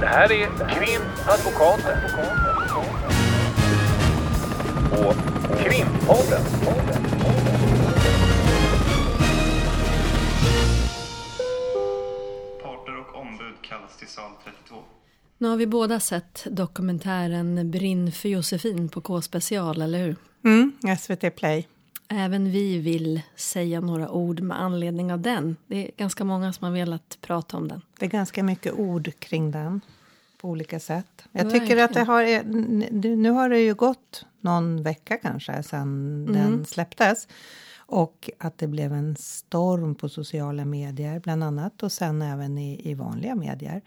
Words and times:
Det 0.00 0.06
här 0.06 0.32
är 0.32 0.46
Krimadvokaten. 0.74 1.98
Och 4.92 5.14
Krimpodden. 5.58 6.42
Parter 12.62 12.98
och 12.98 13.20
ombud 13.20 13.54
kallas 13.62 13.96
till 13.98 14.08
sal 14.08 14.30
32. 14.44 14.76
Nu 15.38 15.48
har 15.48 15.56
vi 15.56 15.66
båda 15.66 16.00
sett 16.00 16.46
dokumentären 16.50 17.70
Brinn 17.70 18.12
för 18.12 18.28
Josefin 18.28 18.88
på 18.88 19.00
K-special, 19.00 19.82
eller 19.82 19.98
hur? 19.98 20.16
Mm, 20.44 20.72
SVT 20.98 21.36
Play. 21.36 21.68
Även 22.08 22.50
vi 22.50 22.78
vill 22.78 23.20
säga 23.36 23.80
några 23.80 24.10
ord 24.10 24.40
med 24.40 24.60
anledning 24.60 25.12
av 25.12 25.20
den. 25.20 25.56
Det 25.66 25.86
är 25.86 25.90
ganska 25.96 26.24
många 26.24 26.52
som 26.52 26.64
har 26.64 26.72
velat 26.72 27.18
prata 27.20 27.56
om 27.56 27.68
den. 27.68 27.82
Det 27.98 28.06
är 28.06 28.10
ganska 28.10 28.42
mycket 28.42 28.72
ord 28.72 29.10
kring 29.18 29.50
den 29.50 29.80
på 30.40 30.48
olika 30.48 30.80
sätt. 30.80 31.24
Jag 31.32 31.50
tycker 31.50 31.76
att 31.76 31.94
det 31.94 32.02
har, 32.02 32.42
nu 33.16 33.30
har 33.30 33.48
det 33.48 33.58
ju 33.58 33.74
gått 33.74 34.26
någon 34.40 34.82
vecka 34.82 35.16
kanske 35.16 35.62
sedan 35.62 36.26
den 36.32 36.66
släpptes. 36.66 37.28
Och 37.86 38.30
att 38.38 38.58
det 38.58 38.66
blev 38.66 38.92
en 38.92 39.16
storm 39.16 39.94
på 39.94 40.08
sociala 40.08 40.64
medier 40.64 41.20
bland 41.20 41.44
annat 41.44 41.82
och 41.82 41.92
sen 41.92 42.22
även 42.22 42.58
i, 42.58 42.90
i 42.90 42.94
vanliga 42.94 43.34
medier. 43.34 43.82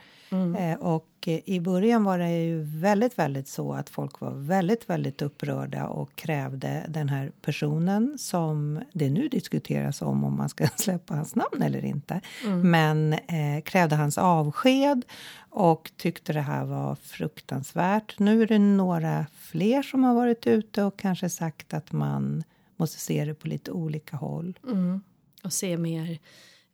Eh, 0.57 0.79
och 0.79 1.07
eh, 1.27 1.39
i 1.45 1.59
början 1.59 2.03
var 2.03 2.19
det 2.19 2.43
ju 2.43 2.61
väldigt, 2.63 3.19
väldigt 3.19 3.47
så 3.47 3.73
att 3.73 3.89
folk 3.89 4.19
var 4.19 4.31
väldigt, 4.31 4.89
väldigt 4.89 5.21
upprörda 5.21 5.87
och 5.87 6.15
krävde 6.15 6.85
den 6.89 7.09
här 7.09 7.31
personen 7.41 8.17
som 8.17 8.81
det 8.93 9.09
nu 9.09 9.27
diskuteras 9.27 10.01
om 10.01 10.23
om 10.23 10.37
man 10.37 10.49
ska 10.49 10.67
släppa 10.75 11.15
hans 11.15 11.35
namn 11.35 11.61
eller 11.61 11.85
inte. 11.85 12.21
Men 12.63 13.13
eh, 13.13 13.61
krävde 13.63 13.95
hans 13.95 14.17
avsked 14.17 15.05
och 15.49 15.91
tyckte 15.97 16.33
det 16.33 16.41
här 16.41 16.65
var 16.65 16.95
fruktansvärt. 16.95 18.19
Nu 18.19 18.41
är 18.41 18.47
det 18.47 18.59
några 18.59 19.25
fler 19.37 19.81
som 19.81 20.03
har 20.03 20.13
varit 20.13 20.47
ute 20.47 20.83
och 20.83 20.99
kanske 20.99 21.29
sagt 21.29 21.73
att 21.73 21.91
man 21.91 22.43
måste 22.77 22.99
se 22.99 23.25
det 23.25 23.33
på 23.33 23.47
lite 23.47 23.71
olika 23.71 24.17
håll. 24.17 24.59
Mm. 24.63 25.01
Och 25.43 25.53
se 25.53 25.77
mer 25.77 26.19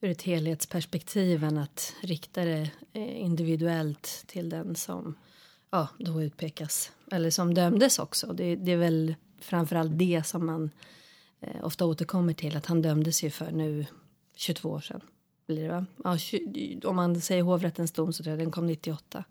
ur 0.02 0.10
ett 0.10 0.22
helhetsperspektiv 0.22 1.44
än 1.44 1.58
att 1.58 1.94
rikta 2.02 2.46
det 2.46 2.70
eh, 2.94 3.22
individuellt 3.22 4.24
till 4.28 4.50
den 4.50 4.76
som 4.76 5.16
ja, 5.70 5.88
då 5.98 6.24
utpekas. 6.24 6.92
Eller 7.12 7.30
som 7.30 7.54
dömdes 7.54 8.00
också. 8.00 8.34
Det, 8.34 8.56
det 8.56 8.72
är 8.72 8.78
väl 8.78 9.16
framförallt 9.40 9.98
det 10.00 10.24
som 10.26 10.46
man 10.46 10.72
eh, 11.42 11.66
ofta 11.66 11.86
återkommer 11.86 12.34
till. 12.34 12.58
Att 12.58 12.66
han 12.66 12.82
dömdes 12.82 13.24
ju 13.24 13.30
för 13.30 13.52
nu 13.52 13.86
22 14.36 14.70
år 14.70 14.80
sedan. 14.80 15.02
Blir 15.48 15.64
det, 15.64 15.70
va? 15.70 15.86
Ja, 16.04 16.18
20, 16.18 16.82
om 16.84 16.96
man 16.96 17.22
säger 17.22 17.44
hovrättens 17.44 17.92
dom 17.92 18.14
så 18.14 18.24
tror 18.24 18.32
jag 18.32 18.40
den 18.40 18.52
kom 18.52 18.68
98. 18.68 19.24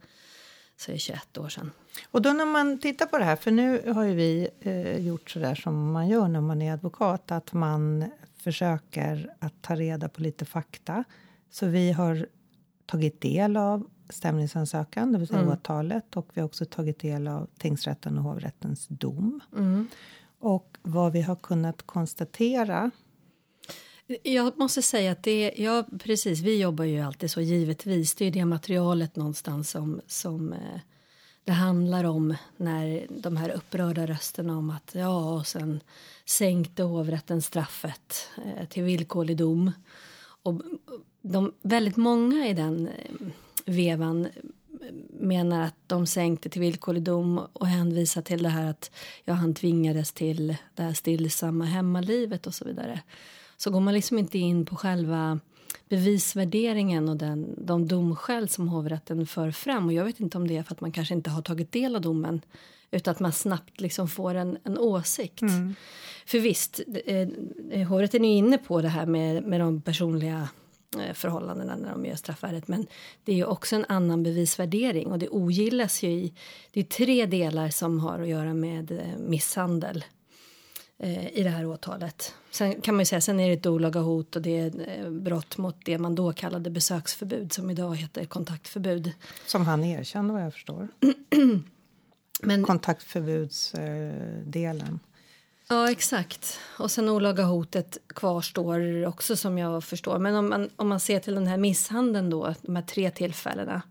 Så 0.82 0.90
är 0.90 0.94
det 0.94 0.98
21 0.98 1.38
år 1.38 1.48
sedan. 1.48 1.70
Och 2.10 2.22
då 2.22 2.32
när 2.32 2.46
man 2.46 2.78
tittar 2.78 3.06
på 3.06 3.18
det 3.18 3.24
här, 3.24 3.36
för 3.36 3.50
nu 3.50 3.92
har 3.92 4.04
ju 4.04 4.14
vi 4.14 4.48
eh, 4.60 5.06
gjort 5.06 5.30
så 5.30 5.38
där 5.38 5.54
som 5.54 5.92
man 5.92 6.08
gör 6.08 6.28
när 6.28 6.40
man 6.40 6.62
är 6.62 6.72
advokat, 6.72 7.30
att 7.32 7.52
man 7.52 8.04
försöker 8.36 9.34
att 9.38 9.62
ta 9.62 9.74
reda 9.74 10.08
på 10.08 10.20
lite 10.22 10.44
fakta. 10.44 11.04
Så 11.50 11.66
vi 11.66 11.92
har 11.92 12.26
tagit 12.86 13.20
del 13.20 13.56
av 13.56 13.86
stämningsansökan, 14.08 15.12
det 15.12 15.18
vill 15.18 15.28
säga 15.28 15.52
åtalet, 15.52 16.16
och 16.16 16.30
vi 16.34 16.40
har 16.40 16.46
också 16.46 16.64
tagit 16.64 16.98
del 16.98 17.28
av 17.28 17.48
tingsrätten 17.58 18.18
och 18.18 18.24
hovrättens 18.24 18.86
dom. 18.88 19.40
Och 20.38 20.78
vad 20.82 21.12
vi 21.12 21.22
har 21.22 21.36
kunnat 21.36 21.82
konstatera 21.82 22.90
jag 24.22 24.58
måste 24.58 24.82
säga 24.82 25.12
att 25.12 25.22
det, 25.22 25.52
ja 25.56 25.84
precis, 25.98 26.40
vi 26.40 26.60
jobbar 26.60 26.84
ju 26.84 27.00
alltid 27.00 27.30
så 27.30 27.40
givetvis. 27.40 28.14
Det 28.14 28.24
är 28.24 28.30
det 28.30 28.44
materialet 28.44 29.16
någonstans 29.16 29.70
som, 29.70 30.00
som 30.06 30.52
eh, 30.52 30.80
det 31.44 31.52
handlar 31.52 32.04
om 32.04 32.36
när 32.56 33.06
de 33.08 33.36
här 33.36 33.50
upprörda 33.50 34.06
rösterna 34.06 34.58
om 34.58 34.70
att 34.70 34.94
ja, 34.94 35.34
och 35.34 35.46
sen 35.46 35.80
sänkte 36.26 36.82
hovrätten 36.82 37.42
straffet 37.42 38.28
eh, 38.36 38.68
till 38.68 38.82
villkorlig 38.82 39.36
dom. 39.36 39.72
Och 40.42 40.62
de, 41.22 41.52
väldigt 41.62 41.96
många 41.96 42.46
i 42.46 42.54
den 42.54 42.86
eh, 42.88 43.26
vevan 43.64 44.24
eh, 44.24 44.30
menar 45.10 45.62
att 45.62 45.76
de 45.86 46.06
sänkte 46.06 46.48
till 46.48 46.60
villkorlig 46.60 47.02
dom 47.02 47.40
och 47.52 47.66
hänvisar 47.66 48.22
till 48.22 48.42
det 48.42 48.48
här 48.48 48.70
att 48.70 48.90
ja, 49.24 49.34
han 49.34 49.54
tvingades 49.54 50.12
till 50.12 50.56
det 50.74 50.82
här 50.82 50.94
stillsamma 50.94 51.64
hemmalivet 51.64 52.46
och 52.46 52.54
så 52.54 52.64
vidare. 52.64 53.00
Så 53.62 53.70
går 53.70 53.80
man 53.80 53.94
liksom 53.94 54.18
inte 54.18 54.38
in 54.38 54.66
på 54.66 54.76
själva 54.76 55.40
bevisvärderingen 55.88 57.08
och 57.08 57.16
den, 57.16 57.66
de 57.66 57.88
domskäl 57.88 58.48
som 58.48 58.68
hovrätten 58.68 59.26
för 59.26 59.50
fram. 59.50 59.86
Och 59.86 59.92
jag 59.92 60.04
vet 60.04 60.20
inte 60.20 60.38
om 60.38 60.48
det 60.48 60.56
är 60.56 60.62
för 60.62 60.74
att 60.74 60.80
man 60.80 60.92
kanske 60.92 61.14
inte 61.14 61.30
har 61.30 61.42
tagit 61.42 61.72
del 61.72 61.96
av 61.96 62.02
domen 62.02 62.40
utan 62.90 63.12
att 63.12 63.20
man 63.20 63.32
snabbt 63.32 63.80
liksom 63.80 64.08
får 64.08 64.34
en, 64.34 64.58
en 64.64 64.78
åsikt. 64.78 65.40
För 66.26 66.38
visst, 66.38 66.80
eh, 67.06 67.28
eh, 67.70 67.88
hovrätten 67.88 68.24
är 68.24 68.36
inne 68.36 68.58
på 68.58 68.80
det 68.80 68.88
här 68.88 69.06
med, 69.06 69.42
med 69.42 69.60
de 69.60 69.82
personliga 69.82 70.48
eh, 70.98 71.14
förhållandena 71.14 71.76
när 71.76 71.90
de 71.90 72.06
gör 72.06 72.16
straffvärdet. 72.16 72.68
Men 72.68 72.86
det 73.24 73.32
är 73.32 73.36
ju 73.36 73.44
också 73.44 73.76
en 73.76 73.84
annan 73.88 74.22
bevisvärdering 74.22 75.06
och 75.06 75.18
det 75.18 75.28
ogillas 75.28 76.02
ju 76.02 76.10
i... 76.10 76.34
Det 76.72 76.80
är 76.80 76.84
tre 76.84 77.26
delar 77.26 77.68
som 77.68 78.00
har 78.00 78.20
att 78.20 78.28
göra 78.28 78.54
med 78.54 78.92
eh, 78.92 79.18
misshandel 79.18 80.04
i 81.08 81.42
det 81.42 81.50
här 81.50 81.66
åtalet. 81.66 82.34
Sen 82.50 82.80
kan 82.80 82.94
man 82.94 83.00
ju 83.00 83.06
säga, 83.06 83.20
sen 83.20 83.40
är 83.40 83.48
det 83.48 83.54
ett 83.54 83.66
olaga 83.66 84.00
hot 84.00 84.36
och 84.36 84.42
det 84.42 84.58
är 84.58 85.04
eh, 85.04 85.10
brott 85.10 85.58
mot 85.58 85.76
det 85.84 85.98
man 85.98 86.14
då 86.14 86.32
kallade 86.32 86.70
besöksförbud 86.70 87.52
som 87.52 87.70
idag 87.70 87.96
heter 87.96 88.24
kontaktförbud. 88.24 89.12
som 89.46 89.66
han 89.66 89.84
erkände 89.84 90.34
vad 90.34 90.42
jag 90.42 90.52
förstår. 90.52 90.88
Men 92.42 92.64
Kontaktförbudsdelen. 92.64 95.00
Ja, 95.68 95.90
exakt. 95.90 96.58
Och 96.78 96.90
sen 96.90 97.08
olaga 97.08 97.44
hotet 97.44 97.98
kvarstår 98.06 99.06
också 99.06 99.36
som 99.36 99.58
jag 99.58 99.84
förstår. 99.84 100.18
Men 100.18 100.34
om 100.34 100.48
man, 100.48 100.70
om 100.76 100.88
man 100.88 101.00
ser 101.00 101.20
till 101.20 101.34
den 101.34 101.46
här 101.46 101.56
misshandeln 101.56 102.30
då, 102.30 102.54
de 102.62 102.76
här 102.76 102.82
tre 102.82 103.10
tillfällena. 103.10 103.82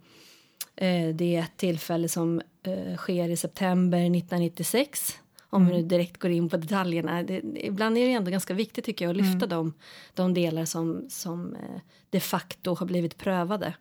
Eh, 0.76 1.16
det 1.16 1.36
är 1.36 1.40
ett 1.40 1.58
tillfälle 1.58 2.10
som 2.10 2.42
eh, 2.64 2.98
sker 2.98 3.30
i 3.30 3.38
september 3.38 3.98
1996. 3.98 5.18
Om 5.54 5.66
vi 5.68 5.74
nu 5.74 5.82
direkt 5.84 6.18
går 6.18 6.32
in 6.32 6.50
på 6.50 6.58
detaljerna. 6.58 7.24
Det, 7.24 7.42
ibland 7.56 7.98
är 7.98 8.06
det 8.06 8.14
ändå 8.14 8.32
ganska 8.32 8.54
viktigt 8.54 8.86
tycker 8.86 9.06
jag 9.06 9.10
att 9.10 9.18
lyfta 9.18 9.48
de, 9.48 9.74
de 10.14 10.34
delar 10.34 10.66
som, 10.66 11.06
som 11.10 11.56
eh, 11.56 11.82
de 12.10 12.20
facto 12.20 12.74
har 12.76 12.86
blivit 12.86 13.18
prövade. 13.18 13.74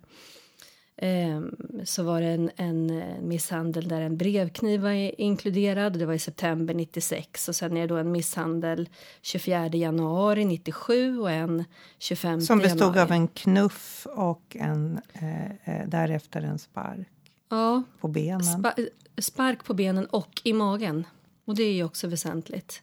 Ehm, 0.96 1.56
så 1.84 2.02
var 2.02 2.20
det 2.20 2.26
en, 2.26 2.50
en 2.56 2.90
eh, 2.90 3.20
misshandel 3.22 3.88
där 3.88 4.00
en 4.00 4.16
brevkniv 4.16 4.80
var 4.80 5.20
inkluderad. 5.20 5.98
Det 5.98 6.06
var 6.06 6.14
i 6.14 6.18
september 6.18 6.74
96. 6.74 7.48
Och 7.48 7.56
sen 7.56 7.76
är 7.76 7.80
det 7.80 7.86
då 7.86 7.96
en 7.96 8.12
misshandel 8.12 8.88
24 9.22 9.66
januari 9.68 10.44
97 10.44 11.18
och 11.20 11.30
en 11.30 11.64
25 11.98 12.40
Som 12.40 12.58
bestod 12.58 12.80
januari. 12.80 13.00
av 13.00 13.12
en 13.12 13.28
knuff 13.28 14.06
och 14.10 14.56
en, 14.60 15.00
eh, 15.12 15.44
eh, 15.80 15.88
därefter 15.88 16.42
en 16.42 16.58
spark 16.58 17.08
Ja, 17.48 17.82
på 18.00 18.08
benen. 18.08 18.44
spa, 18.44 18.74
spark 19.18 19.64
på 19.64 19.74
benen 19.74 20.06
och 20.06 20.40
i 20.44 20.52
magen. 20.52 21.04
Och 21.50 21.56
det 21.56 21.62
är 21.62 21.72
ju 21.72 21.84
också 21.84 22.08
väsentligt. 22.08 22.82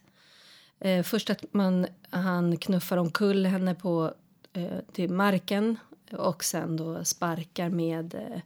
Eh, 0.80 1.02
först 1.02 1.30
att 1.30 1.44
man, 1.54 1.86
han 2.10 2.56
knuffar 2.56 2.96
omkull 2.96 3.46
henne 3.46 3.74
på, 3.74 4.14
eh, 4.52 4.78
till 4.92 5.10
marken 5.10 5.76
och 6.12 6.44
sen 6.44 6.76
då 6.76 7.04
sparkar 7.04 7.68
med 7.68 8.14
eh, 8.14 8.40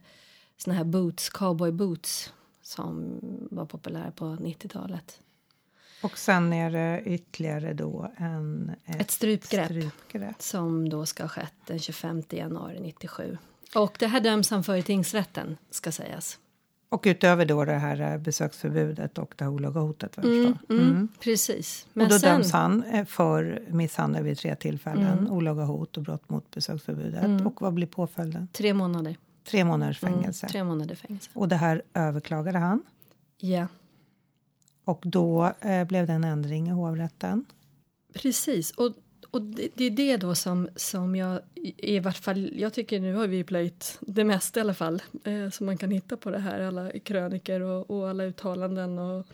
såna 0.57 0.75
här 0.75 0.83
boots, 0.83 1.29
cowboy 1.29 1.71
boots 1.71 2.33
som 2.61 3.19
var 3.51 3.65
populära 3.65 4.11
på 4.11 4.25
90-talet. 4.25 5.19
Och 6.03 6.17
sen 6.17 6.53
är 6.53 6.71
det 6.71 7.01
ytterligare 7.05 7.73
då 7.73 8.11
en, 8.17 8.71
Ett 8.85 9.11
strypgrepp. 9.11 9.65
strypgrepp. 9.65 10.41
som 10.41 10.89
då 10.89 11.05
ska 11.05 11.23
ha 11.23 11.29
skett 11.29 11.53
den 11.67 11.79
25 11.79 12.23
januari 12.29 12.79
97. 12.79 13.37
Och 13.75 13.95
det 13.99 14.07
här 14.07 14.19
döms 14.21 14.49
han 14.49 14.63
för 14.63 14.75
i 14.75 14.83
tingsrätten, 14.83 15.57
ska 15.69 15.91
sägas. 15.91 16.39
Och 16.93 17.03
utöver 17.05 17.45
då 17.45 17.65
det 17.65 17.73
här 17.73 18.13
eh, 18.13 18.17
besöksförbudet 18.17 19.17
och 19.17 19.33
det 19.37 19.43
här 19.43 19.51
olaga 19.51 19.79
hotet. 19.79 20.11
Jag 20.15 20.25
förstår. 20.25 20.75
Mm, 20.75 21.07
Precis. 21.19 21.87
Men 21.93 22.05
Och 22.05 22.11
då 22.11 22.19
sen, 22.19 22.31
döms 22.35 22.51
han 22.51 22.83
eh, 22.83 23.05
för 23.05 23.61
misshandel 23.69 24.23
vid 24.23 24.37
tre 24.37 24.55
tillfällen, 24.55 25.17
Mm. 25.19 25.31
olaga 25.31 25.63
hot 25.63 25.97
och 25.97 26.03
brott 26.03 26.29
mot 26.29 26.51
besöksförbudet. 26.51 27.45
Och 27.45 27.61
vad 27.61 27.73
blir 27.73 27.87
påföljden? 27.87 28.47
tre 28.51 28.73
månader. 28.73 29.17
Tre 29.43 29.63
månaders 29.63 30.03
Mm, 30.03 30.13
fängelse. 30.15 30.47
tre 30.47 30.63
månader 30.63 30.95
fängelse. 30.95 31.29
Och 31.33 31.47
det 31.47 31.55
här 31.55 31.81
överklagade 31.93 32.57
han. 32.59 32.83
Ja, 33.37 33.67
Och 34.85 35.01
då 35.05 35.51
eh, 35.61 35.83
blev 35.87 36.07
det 36.07 36.13
en 36.13 36.23
ändring 36.23 36.67
i 36.67 36.71
hovrätten. 36.71 37.45
precis. 38.13 38.71
Och, 38.71 38.93
och 39.33 39.41
det, 39.41 39.69
det 39.75 39.83
är 39.83 39.89
det 39.89 40.17
då 40.17 40.35
som, 40.35 40.69
som 40.75 41.15
jag 41.15 41.39
i, 41.77 41.99
vart 41.99 42.17
fall, 42.17 42.59
jag 42.59 42.73
tycker 42.73 42.99
nu 42.99 43.13
har 43.13 43.27
vi 43.27 43.43
plöjt 43.43 43.97
det 44.01 44.23
mesta 44.23 44.59
i 44.59 44.61
alla 44.61 44.73
fall 44.73 45.01
eh, 45.23 45.49
som 45.49 45.65
man 45.65 45.77
kan 45.77 45.91
hitta 45.91 46.17
på 46.17 46.29
det 46.29 46.39
här, 46.39 46.59
alla 46.59 46.91
kröniker 46.99 47.61
och, 47.61 47.89
och 47.89 48.09
alla 48.09 48.23
uttalanden 48.23 48.99
och 48.99 49.27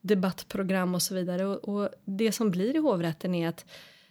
debattprogram 0.00 0.94
och 0.94 1.02
så 1.02 1.14
vidare. 1.14 1.46
Och, 1.46 1.68
och 1.68 1.88
det 2.04 2.32
som 2.32 2.50
blir 2.50 2.76
i 2.76 2.78
hovrätten 2.78 3.34
är 3.34 3.48
att 3.48 3.64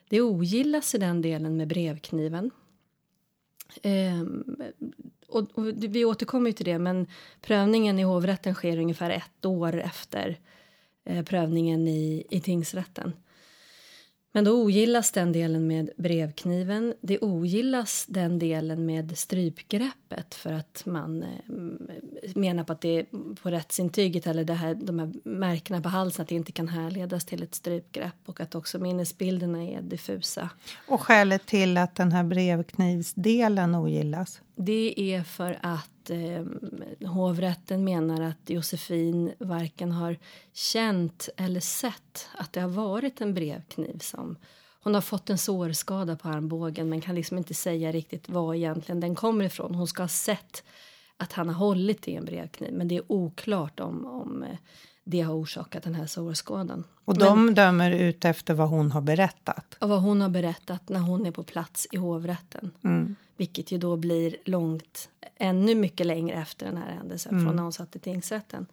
det 0.10 0.22
ogillas 0.22 0.96
i 0.96 0.98
den 0.98 1.22
delen 1.22 1.58
med 1.58 1.68
brevkniven. 1.68 2.52
Eh, 3.82 4.24
och, 5.28 5.48
och 5.54 5.68
vi 5.68 6.06
återkommer 6.06 6.50
ju 6.50 6.54
till 6.54 6.66
det, 6.66 6.80
men 6.80 7.08
prövningen 7.42 8.00
i 8.00 8.04
hovrätten 8.04 8.54
sker 8.54 8.78
ungefär 8.78 9.10
ett 9.10 9.46
år 9.46 9.82
efter 9.82 10.40
eh, 11.06 11.26
prövningen 11.26 11.88
i, 11.88 12.24
i 12.30 12.40
tingsrätten. 12.42 13.14
Men 14.36 14.44
då 14.44 14.64
ogillas 14.64 15.12
den 15.12 15.32
delen 15.32 15.68
med 15.68 15.90
brevkniven. 15.98 16.94
Det 17.02 17.20
ogillas 17.20 18.06
den 18.10 18.40
delen 18.40 18.86
med 18.86 19.18
strypgreppet 19.18 20.36
för 20.36 20.54
att 20.54 20.84
man 20.86 21.24
eh, 21.24 21.30
menar 22.36 22.64
på 22.64 22.74
att 22.74 22.82
det 22.82 23.00
är 23.00 23.06
på 23.42 23.50
rättsintyget 23.50 24.28
eller 24.28 24.44
det 24.44 24.54
här, 24.54 24.76
de 24.76 25.00
här 25.00 25.14
märkena 25.24 25.82
på 25.82 25.90
halsen 25.90 26.24
att 26.24 26.30
det 26.30 26.36
inte 26.36 26.52
kan 26.52 26.68
härledas 26.68 27.26
till 27.26 27.44
ett 27.44 27.56
strypgrepp 27.56 28.16
och 28.26 28.42
att 28.42 28.56
också 28.56 28.80
minnesbilderna 28.80 29.64
är 29.64 29.82
diffusa. 29.82 30.50
Och 30.88 31.02
skälet 31.02 31.46
till 31.46 31.78
att 31.78 31.96
den 31.96 32.12
här 32.12 32.24
brevknivsdelen 32.24 33.76
ogillas? 33.76 34.42
Det 34.56 35.14
är 35.16 35.24
för 35.24 35.60
att 35.62 35.90
eh, 36.10 36.46
hovrätten 37.08 37.84
menar 37.84 38.22
att 38.22 38.50
Josefin 38.50 39.34
varken 39.40 39.92
har 39.92 40.18
känt 40.54 41.30
eller 41.38 41.60
sett 41.60 42.28
att 42.38 42.54
det 42.54 42.62
har 42.62 42.70
varit 42.70 43.22
en 43.22 43.34
brevkniv 43.34 43.98
som 44.00 44.38
hon 44.84 44.94
har 44.94 45.02
fått 45.02 45.30
en 45.30 45.38
sårskada 45.38 46.16
på 46.16 46.28
armbågen 46.28 46.90
men 46.90 47.02
kan 47.02 47.16
liksom 47.16 47.38
inte 47.38 47.54
säga 47.54 47.92
riktigt 47.92 48.30
var 48.30 48.54
egentligen 48.54 49.00
den 49.00 49.16
kommer 49.16 49.46
ifrån. 49.46 49.76
Hon 49.76 49.88
ska 49.88 50.04
ha 50.04 50.08
sett 50.08 50.64
att 51.18 51.34
han 51.34 51.48
har 51.50 51.56
hållit 51.56 52.08
i 52.08 52.16
en 52.16 52.26
brevkniv 52.26 52.74
men 52.74 52.88
det 52.88 52.96
är 52.96 53.12
oklart 53.12 53.80
om, 53.80 54.06
om 54.06 54.44
eh, 54.44 54.58
det 55.04 55.22
har 55.22 55.34
orsakat 55.34 55.84
den 55.84 55.96
här 55.96 56.06
sårskadan. 56.06 56.84
Och 57.06 57.18
de 57.18 57.46
men, 57.46 57.56
dömer 57.56 57.92
ut 57.92 58.26
efter 58.26 58.54
vad 58.54 58.70
hon 58.70 58.92
har 58.92 59.02
berättat? 59.02 59.78
Och 59.80 59.90
vad 59.90 60.02
hon 60.02 60.22
har 60.22 60.30
berättat 60.30 60.90
när 60.90 61.00
hon 61.00 61.26
är 61.26 61.32
på 61.32 61.44
plats 61.44 61.88
i 61.92 61.98
hovrätten. 61.98 62.72
Mm. 62.84 63.16
Vilket 63.38 63.72
ju 63.72 63.78
då 63.78 63.96
blir 63.96 64.36
långt, 64.46 65.10
ännu 65.36 65.76
mycket 65.76 66.06
längre 66.06 66.42
efter 66.42 66.66
den 66.66 66.78
här 66.78 66.92
händelsen 66.92 67.34
mm. 67.34 67.46
från 67.46 67.56
när 67.56 67.64
hon 67.64 67.74
satt 67.74 67.96
i 67.96 68.00
tingsrätten. 68.00 68.66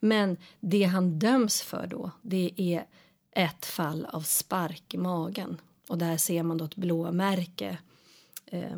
Men 0.00 0.36
det 0.60 0.82
han 0.82 1.18
döms 1.18 1.62
för 1.62 1.86
då, 1.86 2.10
det 2.22 2.50
är 2.56 2.84
ett 3.32 3.66
fall 3.66 4.06
av 4.10 4.20
spark 4.20 4.94
i 4.94 4.98
magen. 4.98 5.60
Och 5.88 5.98
där 5.98 6.16
ser 6.16 6.42
man 6.42 6.58
då 6.58 6.64
ett 6.64 6.76
blåmärke 6.76 7.78
eh, 8.46 8.76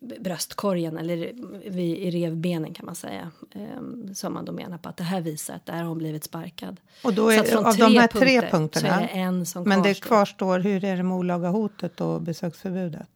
bröstkorgen 0.00 0.98
eller 0.98 1.32
vid, 1.70 1.98
i 1.98 2.10
revbenen 2.10 2.74
kan 2.74 2.86
man 2.86 2.94
säga. 2.94 3.30
Eh, 3.54 4.12
som 4.14 4.34
man 4.34 4.44
då 4.44 4.52
menar 4.52 4.78
på 4.78 4.88
att 4.88 4.96
det 4.96 5.04
här 5.04 5.20
visar 5.20 5.54
att 5.54 5.66
där 5.66 5.76
har 5.76 5.84
hon 5.84 5.98
blivit 5.98 6.24
sparkad. 6.24 6.80
Och 7.04 7.14
då 7.14 7.30
är, 7.30 7.56
av 7.56 7.76
de 7.76 7.96
här 7.96 8.06
tre 8.06 8.50
punkterna, 8.50 8.88
så 8.88 8.94
är 8.94 9.00
det 9.00 9.06
en 9.06 9.46
som 9.46 9.62
men 9.62 9.82
kvarstår. 9.82 9.88
det 9.88 10.00
kvarstår, 10.00 10.58
hur 10.58 10.84
är 10.84 10.96
det 10.96 11.02
med 11.02 11.16
olaga 11.16 11.48
hotet 11.48 12.00
och 12.00 12.22
besöksförbudet? 12.22 13.08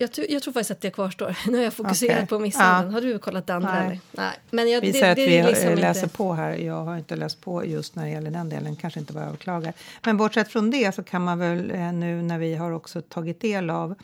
Jag, 0.00 0.12
tror, 0.12 0.26
jag 0.30 0.42
tror 0.42 0.52
faktiskt 0.52 0.70
att 0.70 0.80
det 0.80 0.90
kvarstår. 0.90 1.36
Nu 1.50 1.56
har 1.56 1.64
jag 1.64 1.74
fokuserat 1.74 2.16
okay. 2.16 2.26
på 2.26 2.38
misshandeln. 2.38 2.94
Ja. 2.94 2.94
Har 2.94 3.00
du 3.00 3.18
kollat 3.18 3.50
andra? 3.50 3.84
Nej. 3.84 4.00
Nej. 4.12 4.32
Men 4.50 4.70
jag, 4.70 4.80
vi 4.80 4.92
det, 4.92 4.98
säger 4.98 5.12
att 5.12 5.18
vi 5.18 5.42
liksom 5.42 5.74
läser 5.74 6.02
inte... 6.02 6.16
på 6.16 6.32
här. 6.32 6.52
Jag 6.52 6.84
har 6.84 6.96
inte 6.96 7.16
läst 7.16 7.40
på 7.40 7.66
just 7.66 7.96
när 7.96 8.04
det 8.04 8.10
gäller 8.10 8.30
den 8.30 8.48
delen. 8.48 8.76
Kanske 8.76 9.00
inte 9.00 9.12
bara 9.12 9.24
överklagar. 9.24 9.72
Men 10.04 10.16
bortsett 10.16 10.48
från 10.48 10.70
det 10.70 10.94
så 10.94 11.02
kan 11.02 11.24
man 11.24 11.38
väl 11.38 11.70
eh, 11.70 11.92
nu 11.92 12.22
när 12.22 12.38
vi 12.38 12.54
har 12.54 12.70
också 12.70 13.02
tagit 13.02 13.40
del 13.40 13.70
av 13.70 13.94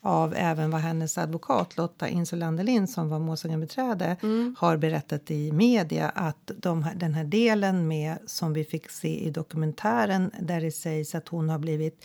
av 0.00 0.34
även 0.36 0.70
vad 0.70 0.80
hennes 0.80 1.18
advokat 1.18 1.76
Lotta 1.76 2.08
Insulandelin 2.08 2.88
som 2.88 3.08
var 3.08 3.18
målsägandebiträde 3.18 4.16
mm. 4.22 4.56
har 4.58 4.76
berättat 4.76 5.30
i 5.30 5.52
media 5.52 6.08
att 6.08 6.50
de 6.56 6.86
den 6.96 7.14
här 7.14 7.24
delen 7.24 7.88
med 7.88 8.18
som 8.26 8.52
vi 8.52 8.64
fick 8.64 8.90
se 8.90 9.24
i 9.24 9.30
dokumentären 9.30 10.30
där 10.40 10.60
det 10.60 10.72
sägs 10.72 11.14
att 11.14 11.28
hon 11.28 11.48
har 11.48 11.58
blivit 11.58 12.04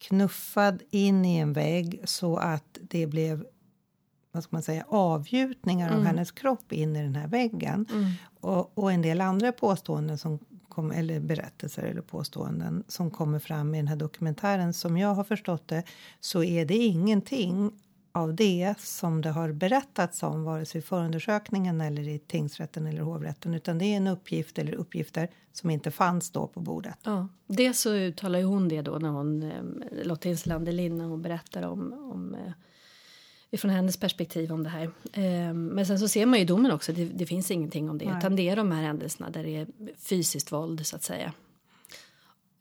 knuffad 0.00 0.82
in 0.90 1.24
i 1.24 1.36
en 1.36 1.52
vägg 1.52 2.00
så 2.04 2.36
att 2.36 2.78
det 2.80 3.06
blev 3.06 3.46
vad 4.32 4.42
ska 4.42 4.56
man 4.56 4.62
säga, 4.62 4.84
avgjutningar 4.88 5.88
mm. 5.88 5.98
av 5.98 6.06
hennes 6.06 6.30
kropp 6.30 6.72
in 6.72 6.96
i 6.96 7.02
den 7.02 7.14
här 7.14 7.28
väggen. 7.28 7.86
Mm. 7.92 8.10
Och, 8.40 8.78
och, 8.78 8.92
en 8.92 9.02
del 9.02 9.20
andra 9.20 9.52
påståenden 9.52 10.18
som 10.18 10.38
kom, 10.68 10.90
eller 10.90 11.20
berättelser 11.20 11.82
eller 11.82 12.02
påståenden 12.02 12.84
som 12.88 13.10
kommer 13.10 13.38
fram 13.38 13.74
i 13.74 13.78
den 13.78 13.88
här 13.88 13.96
dokumentären. 13.96 14.72
Som 14.72 14.96
jag 14.98 15.14
har 15.14 15.24
förstått 15.24 15.68
det 15.68 15.82
så 16.20 16.44
är 16.44 16.64
det 16.64 16.76
ingenting 16.76 17.72
av 18.12 18.34
det 18.34 18.74
som 18.78 19.20
det 19.20 19.30
har 19.30 19.52
berättats 19.52 20.22
om 20.22 20.44
vare 20.44 20.66
sig 20.66 20.78
i 20.78 20.82
förundersökningen 20.82 21.80
eller 21.80 22.08
i 22.08 22.18
tingsrätten 22.18 22.86
eller 22.86 23.02
hovrätten 23.02 23.54
utan 23.54 23.78
det 23.78 23.84
är 23.84 23.96
en 23.96 24.06
uppgift 24.06 24.58
eller 24.58 24.74
uppgifter 24.74 25.28
som 25.52 25.70
inte 25.70 25.90
fanns 25.90 26.30
då 26.30 26.46
på 26.46 26.60
bordet. 26.60 26.98
Ja, 27.02 27.28
det 27.46 27.74
så 27.74 27.94
uttalar 27.94 28.38
ju 28.38 28.44
hon 28.44 28.68
det 28.68 28.82
då 28.82 28.98
när 28.98 29.08
hon 29.08 29.42
eh, 29.42 29.62
Lotta 30.04 30.28
Inslandelin 30.28 30.98
när 30.98 31.04
hon 31.04 31.22
berättar 31.22 31.62
om, 31.62 31.92
om 31.92 32.34
eh, 32.34 32.52
ifrån 33.50 33.70
hennes 33.70 33.96
perspektiv 33.96 34.52
om 34.52 34.62
det 34.62 34.70
här. 34.70 34.90
Eh, 35.12 35.54
men 35.54 35.86
sen 35.86 35.98
så 35.98 36.08
ser 36.08 36.26
man 36.26 36.38
ju 36.38 36.44
domen 36.44 36.72
också, 36.72 36.92
det, 36.92 37.04
det 37.04 37.26
finns 37.26 37.50
ingenting 37.50 37.90
om 37.90 37.98
det. 37.98 38.04
Nej. 38.04 38.18
Utan 38.18 38.36
det 38.36 38.48
är 38.48 38.56
de 38.56 38.72
här 38.72 38.82
händelserna 38.82 39.30
där 39.30 39.42
det 39.44 39.56
är 39.56 39.66
fysiskt 39.98 40.52
våld 40.52 40.86
så 40.86 40.96
att 40.96 41.02
säga. 41.02 41.32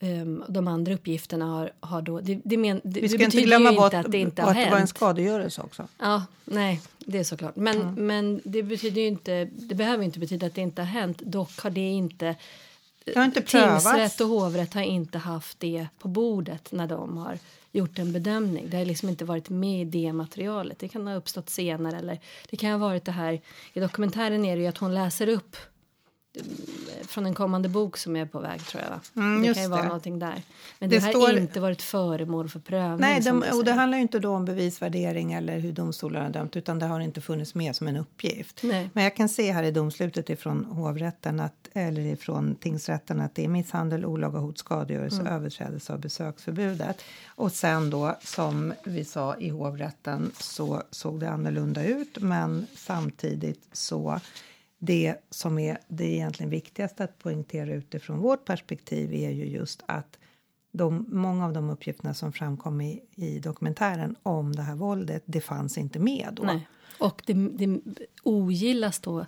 Um, 0.02 0.44
de 0.50 0.68
andra 0.68 0.94
uppgifterna 0.94 1.46
har, 1.46 1.72
har 1.80 2.02
då... 2.02 2.20
Det, 2.20 2.42
det, 2.44 2.58
men, 2.58 2.82
det, 2.84 3.02
Vi 3.02 3.10
ska 3.10 3.18
det 3.18 3.24
inte 3.24 3.42
glömma 3.42 3.72
bort 3.72 3.94
att 3.94 4.12
det 4.12 4.18
inte 4.18 4.42
har 4.42 4.54
hänt. 4.54 4.68
det 4.68 4.72
var 4.72 4.80
en 4.80 4.88
skadegörelse 4.88 5.62
också. 5.62 5.88
Ja, 5.98 6.24
nej, 6.46 6.82
det 7.00 7.20
är 7.20 7.24
såklart. 7.24 7.56
Men, 7.56 7.82
mm. 7.82 8.08
men 8.08 8.42
det 8.44 8.64
betyder 8.64 9.02
inte... 9.02 9.46
Det 9.46 9.76
behöver 9.76 10.04
inte 10.04 10.20
betyda 10.20 10.48
att 10.48 10.56
det 10.56 10.62
inte 10.62 10.82
har 10.82 10.88
hänt. 10.88 11.18
Dock 11.18 11.60
har 11.60 11.70
det 11.70 11.90
inte... 11.90 12.36
Det 13.06 13.16
har 13.16 13.26
inte 13.26 13.42
Tingsrätt 13.42 14.22
och 14.22 14.28
hovrätt 14.28 14.74
har 14.74 14.82
inte 14.82 15.18
haft 15.18 15.60
det 15.60 15.88
på 16.00 16.08
bordet 16.08 16.72
när 16.72 16.88
de 16.88 17.18
har 17.18 17.38
gjort 17.72 18.00
en 18.00 18.14
bedömning. 18.14 18.70
Det 18.70 18.78
har 18.78 18.86
liksom 18.86 19.10
inte 19.10 19.26
varit 19.26 19.50
med 19.50 19.82
i 19.82 19.86
det 19.86 20.14
materialet. 20.14 20.80
Det 20.80 20.88
kan 20.88 21.08
ha 21.08 21.16
uppstått 21.16 21.50
senare 21.50 21.98
eller 21.98 22.20
det 22.50 22.58
kan 22.58 22.72
ha 22.72 22.78
varit 22.78 23.06
det 23.06 23.12
här. 23.12 23.42
I 23.74 23.80
dokumentären 23.80 24.46
är 24.46 24.56
det 24.56 24.62
ju 24.62 24.68
att 24.68 24.78
hon 24.78 24.94
läser 24.94 25.28
upp 25.28 25.56
från 27.08 27.26
en 27.26 27.34
kommande 27.34 27.70
bok 27.70 27.98
som 27.98 28.16
är 28.16 28.26
på 28.26 28.40
väg 28.40 28.66
tror 28.66 28.84
jag. 28.84 29.24
Mm, 29.24 29.42
det 29.42 29.54
kan 29.54 29.64
ju 29.64 29.70
vara 29.70 29.82
det. 29.82 29.88
någonting 29.88 30.20
där. 30.20 30.42
Men 30.80 30.90
det, 30.90 30.96
det 30.96 31.06
har 31.06 31.12
står... 31.12 31.38
inte 31.38 31.60
varit 31.60 31.82
föremål 31.82 32.50
för 32.50 32.60
prövning. 32.60 33.00
Nej, 33.00 33.22
de, 33.22 33.44
och 33.54 33.66
det 33.66 33.72
handlar 33.72 33.98
ju 33.98 34.02
inte 34.02 34.20
då 34.20 34.36
om 34.36 34.46
bevisvärdering 34.46 35.34
eller 35.34 35.60
hur 35.60 35.72
domstolarna 35.72 36.26
har 36.26 36.32
dömt 36.32 36.56
utan 36.56 36.80
det 36.80 36.86
har 36.86 37.00
inte 37.00 37.22
funnits 37.22 37.56
med 37.56 37.76
som 37.76 37.88
en 37.88 37.98
uppgift. 37.98 38.60
Nej. 38.64 38.90
Men 38.94 39.04
jag 39.04 39.16
kan 39.16 39.30
se 39.30 39.52
här 39.52 39.64
i 39.64 39.72
domslutet 39.72 40.30
ifrån 40.30 40.66
hovrätten 40.66 41.40
att, 41.40 41.70
eller 41.74 42.02
ifrån 42.02 42.56
tingsrätten 42.56 43.22
att 43.22 43.36
det 43.36 43.46
är 43.46 43.48
misshandel, 43.48 44.06
olaga 44.06 44.40
hot, 44.40 44.58
skadegörelse, 44.58 45.22
mm. 45.22 45.34
överträdelse 45.34 45.94
av 45.94 46.00
besöksförbudet. 46.00 47.02
Och 47.28 47.52
sen 47.52 47.90
då 47.90 48.18
som 48.22 48.74
vi 48.84 49.06
sa 49.06 49.36
i 49.36 49.50
hovrätten 49.50 50.32
så 50.40 50.84
såg 50.92 51.20
det 51.20 51.30
annorlunda 51.30 51.86
ut 51.86 52.18
men 52.20 52.68
samtidigt 52.76 53.68
så 53.72 54.20
det 54.80 55.16
som 55.30 55.60
är 55.60 55.78
det 55.88 56.06
egentligen 56.06 56.50
viktigaste 56.50 57.04
att 57.04 57.20
poängtera 57.20 57.74
utifrån 57.74 58.20
vårt 58.20 58.46
perspektiv 58.46 59.14
är 59.14 59.30
ju 59.30 59.46
just 59.46 59.84
att 59.86 60.20
de, 60.72 61.06
många 61.08 61.46
av 61.46 61.54
de 61.54 61.70
uppgifterna 61.70 62.14
som 62.14 62.34
framkom 62.34 62.82
i, 62.82 63.04
i 63.16 63.40
dokumentären 63.40 64.16
om 64.24 64.56
det 64.56 64.62
här 64.62 64.76
våldet, 64.76 65.24
det 65.26 65.42
fanns 65.42 65.78
inte 65.78 66.00
med 66.00 66.30
då. 66.34 66.44
Nej. 66.44 66.68
Och 67.00 67.22
det, 67.26 67.34
det 67.34 67.80
ogillas 68.24 69.00
då 69.00 69.26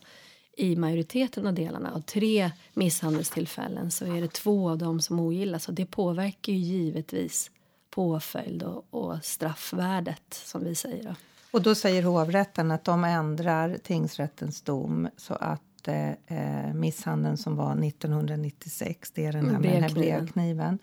i 0.58 0.76
majoriteten 0.76 1.48
av 1.48 1.54
delarna. 1.54 1.94
Av 1.94 2.02
tre 2.02 2.52
misshandelstillfällen 2.74 3.92
så 3.92 4.06
är 4.06 4.22
det 4.22 4.34
två 4.34 4.70
av 4.70 4.78
dem 4.78 5.02
som 5.02 5.20
ogillas 5.20 5.68
och 5.68 5.74
det 5.74 5.86
påverkar 5.86 6.54
ju 6.54 6.60
givetvis 6.60 7.52
påföljd 7.90 8.64
och, 8.64 8.86
och 8.90 9.26
straffvärdet 9.26 10.34
som 10.34 10.64
vi 10.64 10.76
säger. 10.76 11.16
Och 11.52 11.62
då 11.62 11.76
säger 11.76 12.04
hovrätten 12.04 12.72
att 12.72 12.84
de 12.84 13.04
ändrar 13.04 13.78
tingsrättens 13.84 14.62
dom 14.62 15.08
så 15.18 15.34
att 15.34 15.88
eh, 15.88 16.74
misshandeln 16.74 17.38
som 17.38 17.56
var 17.56 17.86
1996, 17.86 19.12
det 19.12 19.26
är 19.26 19.32
den 19.32 19.50
här 19.50 19.60
med 19.60 19.74
den 19.74 19.84
här 19.84 19.90
brevkniven. 19.90 20.80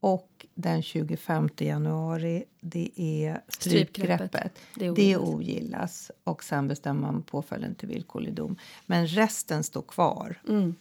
Och 0.00 0.46
den 0.54 0.82
25 0.82 1.48
januari, 1.56 2.44
det 2.60 2.90
är 2.96 3.40
strypgreppet. 3.48 4.52
Det, 4.74 4.90
det 4.90 5.16
ogillas. 5.16 6.10
Och 6.24 6.44
sen 6.44 6.68
bestämmer 6.68 7.00
man 7.00 7.22
påföljden 7.22 7.74
till 7.74 7.88
villkorlig 7.88 8.34
dom. 8.34 8.56
Men 8.86 9.06
resten 9.06 9.64
står 9.64 9.82
kvar. 9.82 10.40
Mm. 10.48 10.74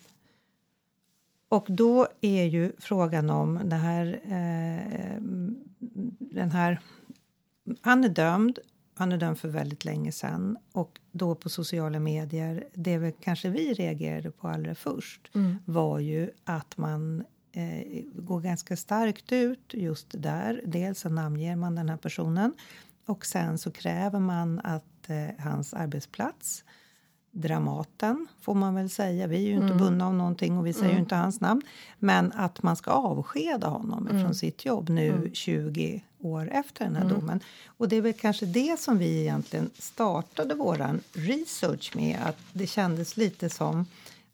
Och 1.50 1.65
då 1.70 2.08
är 2.22 2.44
ju 2.44 2.72
frågan 2.80 3.30
om 3.30 3.60
det 3.63 3.75
här... 3.75 4.20
Eh, 4.24 5.22
den 6.20 6.51
här 6.51 6.80
han 7.82 8.04
är 8.04 8.10
dömd 8.10 8.60
han 8.98 9.12
är 9.12 9.18
dömd 9.18 9.40
för 9.40 9.48
väldigt 9.48 9.86
länge 9.86 10.12
sedan 10.12 10.58
och 10.72 11.00
då 11.12 11.36
på 11.36 11.50
sociala 11.50 12.00
medier, 12.00 12.68
det 12.74 12.98
väl 12.98 13.14
kanske 13.22 13.50
vi 13.50 13.74
reagerade 13.74 14.32
på 14.32 14.48
allra 14.48 14.75
först 14.75 15.32
mm. 15.36 15.58
var 15.66 16.00
ju 16.00 16.30
att 16.44 16.78
man 16.78 17.24
eh, 17.52 18.04
går 18.14 18.42
ganska 18.42 18.78
starkt 18.78 19.32
ut 19.32 19.74
just 19.74 20.08
där. 20.10 20.62
Dels 20.66 21.00
så 21.00 21.10
namnger 21.10 21.56
man 21.56 21.75
den 21.75 21.90
här 21.90 21.98
personen 21.98 22.54
och 23.06 23.25
sen 23.25 23.58
så 23.58 23.72
kräver 23.72 24.20
man 24.20 24.60
att 24.60 25.10
eh, 25.10 25.44
hans 25.44 25.74
arbetsplats 25.74 26.64
Dramaten, 27.38 28.28
får 28.42 28.54
man 28.54 28.75
väl 28.75 28.90
säga. 28.90 29.28
Vi 29.28 29.36
är 29.36 29.42
ju 29.42 29.54
inte 29.54 29.66
mm. 29.66 29.78
bundna 29.78 30.08
av 30.08 30.14
någonting 30.14 30.58
och 30.58 30.66
vi 30.66 30.74
säger 30.74 30.90
mm. 30.90 31.00
inte 31.00 31.16
hans 31.16 31.42
namn. 31.42 31.62
Men 32.00 32.32
att 32.32 32.64
man 32.64 32.75
ska 32.75 32.92
avskeda 32.92 33.68
honom 33.68 34.08
mm. 34.08 34.24
från 34.24 34.36
sitt 34.36 34.66
jobb 34.66 34.90
nu 34.90 35.32
20 35.34 35.90
mm. 35.90 36.02
År 36.25 36.50
efter 36.51 36.86
den 36.86 36.96
här 36.96 37.10
domen. 37.10 37.39
Och 37.65 37.89
det 37.89 37.96
är 37.96 38.01
väl 38.01 38.13
kanske 38.13 38.46
det 38.46 38.79
som 38.79 38.98
vi 38.98 39.22
egentligen 39.22 39.70
startade 39.79 40.55
vår 40.55 41.00
research 41.13 41.96
med. 41.96 42.20
Att 42.25 42.38
det 42.53 42.67
kändes 42.67 43.17
lite 43.17 43.50
som 43.50 43.86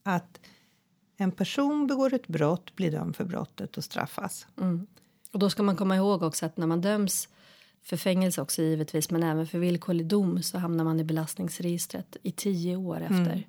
att 0.04 0.40
en 1.18 1.32
person 1.32 1.88
begår 1.88 2.14
ett 2.14 2.28
brott, 2.28 2.76
blir 2.76 2.92
dömd 2.92 3.16
för 3.16 3.26
brottet 3.26 3.78
och 3.78 3.84
straffas. 3.84 4.48
Och 5.32 5.40
då 5.40 5.50
ska 5.50 5.64
man 5.64 5.76
komma 5.76 5.96
ihåg 5.96 6.24
också 6.24 6.46
att 6.46 6.58
när 6.58 6.68
man 6.68 6.82
döms 6.82 7.28
för 7.84 7.98
fängelse 7.98 8.42
också 8.42 8.62
givetvis, 8.62 9.10
men 9.10 9.24
även 9.24 9.48
för 9.48 9.60
villkorlig 9.60 10.06
dom 10.06 10.44
så 10.44 10.58
hamnar 10.58 10.84
man 10.84 11.00
i 11.00 11.04
belastningsregistret 11.04 12.18
i 12.24 12.32
tio 12.32 12.76
år 12.76 13.02
efter, 13.02 13.48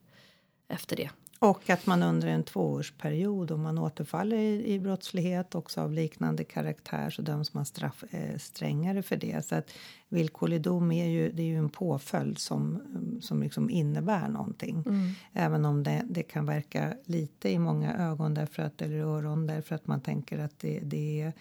efter 0.69 0.97
det. 0.97 1.11
Och 1.43 1.71
att 1.71 1.87
man 1.87 2.03
under 2.03 2.29
en 2.29 2.43
tvåårsperiod, 2.43 3.51
om 3.51 3.63
man 3.63 3.79
återfaller 3.79 4.37
i, 4.37 4.75
i 4.75 4.79
brottslighet 4.79 5.55
också 5.55 5.81
av 5.81 5.93
liknande 5.93 6.45
karaktär 6.45 7.11
så 7.11 7.23
döms 7.23 7.55
man 7.55 7.67
straff, 7.67 8.05
eh, 8.11 8.39
strängare 8.39 9.03
för 9.03 9.17
det. 9.17 9.47
Så 9.47 9.55
att 9.55 9.71
villkorlig 10.09 10.61
dom 10.61 10.93
är 10.93 11.07
ju, 11.07 11.33
det 11.33 11.43
är 11.43 11.47
ju 11.47 11.59
en 11.59 11.69
påföljd 11.69 12.39
som, 12.39 12.83
som 13.23 13.43
liksom 13.43 13.71
innebär 13.71 14.29
någonting. 14.29 14.85
Även 15.33 15.65
om 15.65 15.83
det, 15.83 16.03
det 16.11 16.23
kan 16.23 16.47
verka 16.47 16.95
lite 17.05 17.51
i 17.51 17.59
många 17.59 17.97
ögon 17.97 18.35
därför 18.35 18.63
att, 18.63 18.83
eller 18.83 18.99
öron 18.99 19.47
därför 19.47 19.75
att 19.75 19.87
man 19.87 20.01
tänker 20.01 20.39
att 20.39 20.59
det, 20.59 20.81
det 20.81 21.33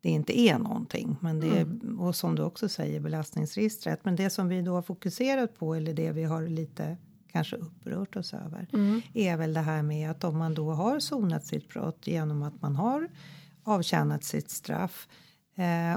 det 0.00 0.10
inte 0.10 0.40
är 0.40 0.58
någonting. 0.58 1.16
Men 1.20 1.40
det 1.40 1.46
är, 1.46 2.00
Och 2.00 2.16
som 2.16 2.34
du 2.34 2.42
också 2.42 2.68
säger, 2.68 3.00
belastningsregistret. 3.00 4.04
Men 4.04 4.16
det 4.16 4.30
som 4.30 4.48
vi 4.48 4.62
då 4.62 4.74
har 4.74 4.82
fokuserat 4.82 5.58
på, 5.58 5.74
eller 5.74 5.94
det 5.94 6.12
vi 6.12 6.24
har 6.24 6.42
lite 6.42 6.96
kanske 7.34 7.56
upprört 7.56 8.16
oss 8.16 8.34
över 8.34 8.66
är 9.14 9.36
väl 9.36 9.54
det 9.54 9.60
här 9.60 9.82
med 9.82 10.10
att 10.10 10.24
om 10.24 10.38
man 10.38 10.54
då 10.54 10.70
har 10.70 11.00
sonat 11.00 11.46
sitt 11.46 11.68
brott 11.68 12.06
genom 12.06 12.42
att 12.42 12.62
man 12.62 12.76
har 12.76 13.08
avtjänat 13.64 14.24
sitt 14.24 14.50
straff 14.50 15.08
eh, 15.54 15.96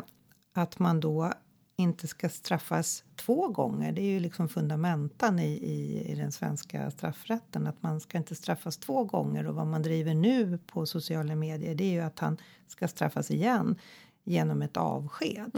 att 0.54 0.80
man 0.80 1.00
då 1.00 1.34
inte 1.76 2.08
ska 2.08 2.30
straffas 2.30 3.04
två 3.16 3.48
gånger. 3.48 3.92
Det 3.92 4.02
är 4.02 4.12
ju 4.12 4.20
liksom 4.20 4.50
fundamentan 4.50 5.40
i, 5.40 5.52
i, 5.52 6.12
i 6.12 6.16
den 6.16 6.32
svenska 6.32 6.92
straffrätten. 6.92 7.68
Att 7.68 7.84
man 7.84 8.00
ska 8.00 8.18
inte 8.18 8.36
straffas 8.36 8.78
två 8.78 9.04
gånger. 9.04 9.48
Och 9.48 9.56
vad 9.56 9.68
man 9.68 9.82
driver 9.82 10.14
nu 10.14 10.58
på 10.58 10.86
sociala 10.86 11.36
medier 11.36 11.76
det 11.76 11.84
är 11.84 11.92
ju 11.92 12.02
att 12.02 12.20
han 12.20 12.38
ska 12.68 12.88
straffas 12.88 13.32
igen 13.32 13.76
genom 14.24 14.62
ett 14.62 14.78
avsked. 14.78 15.52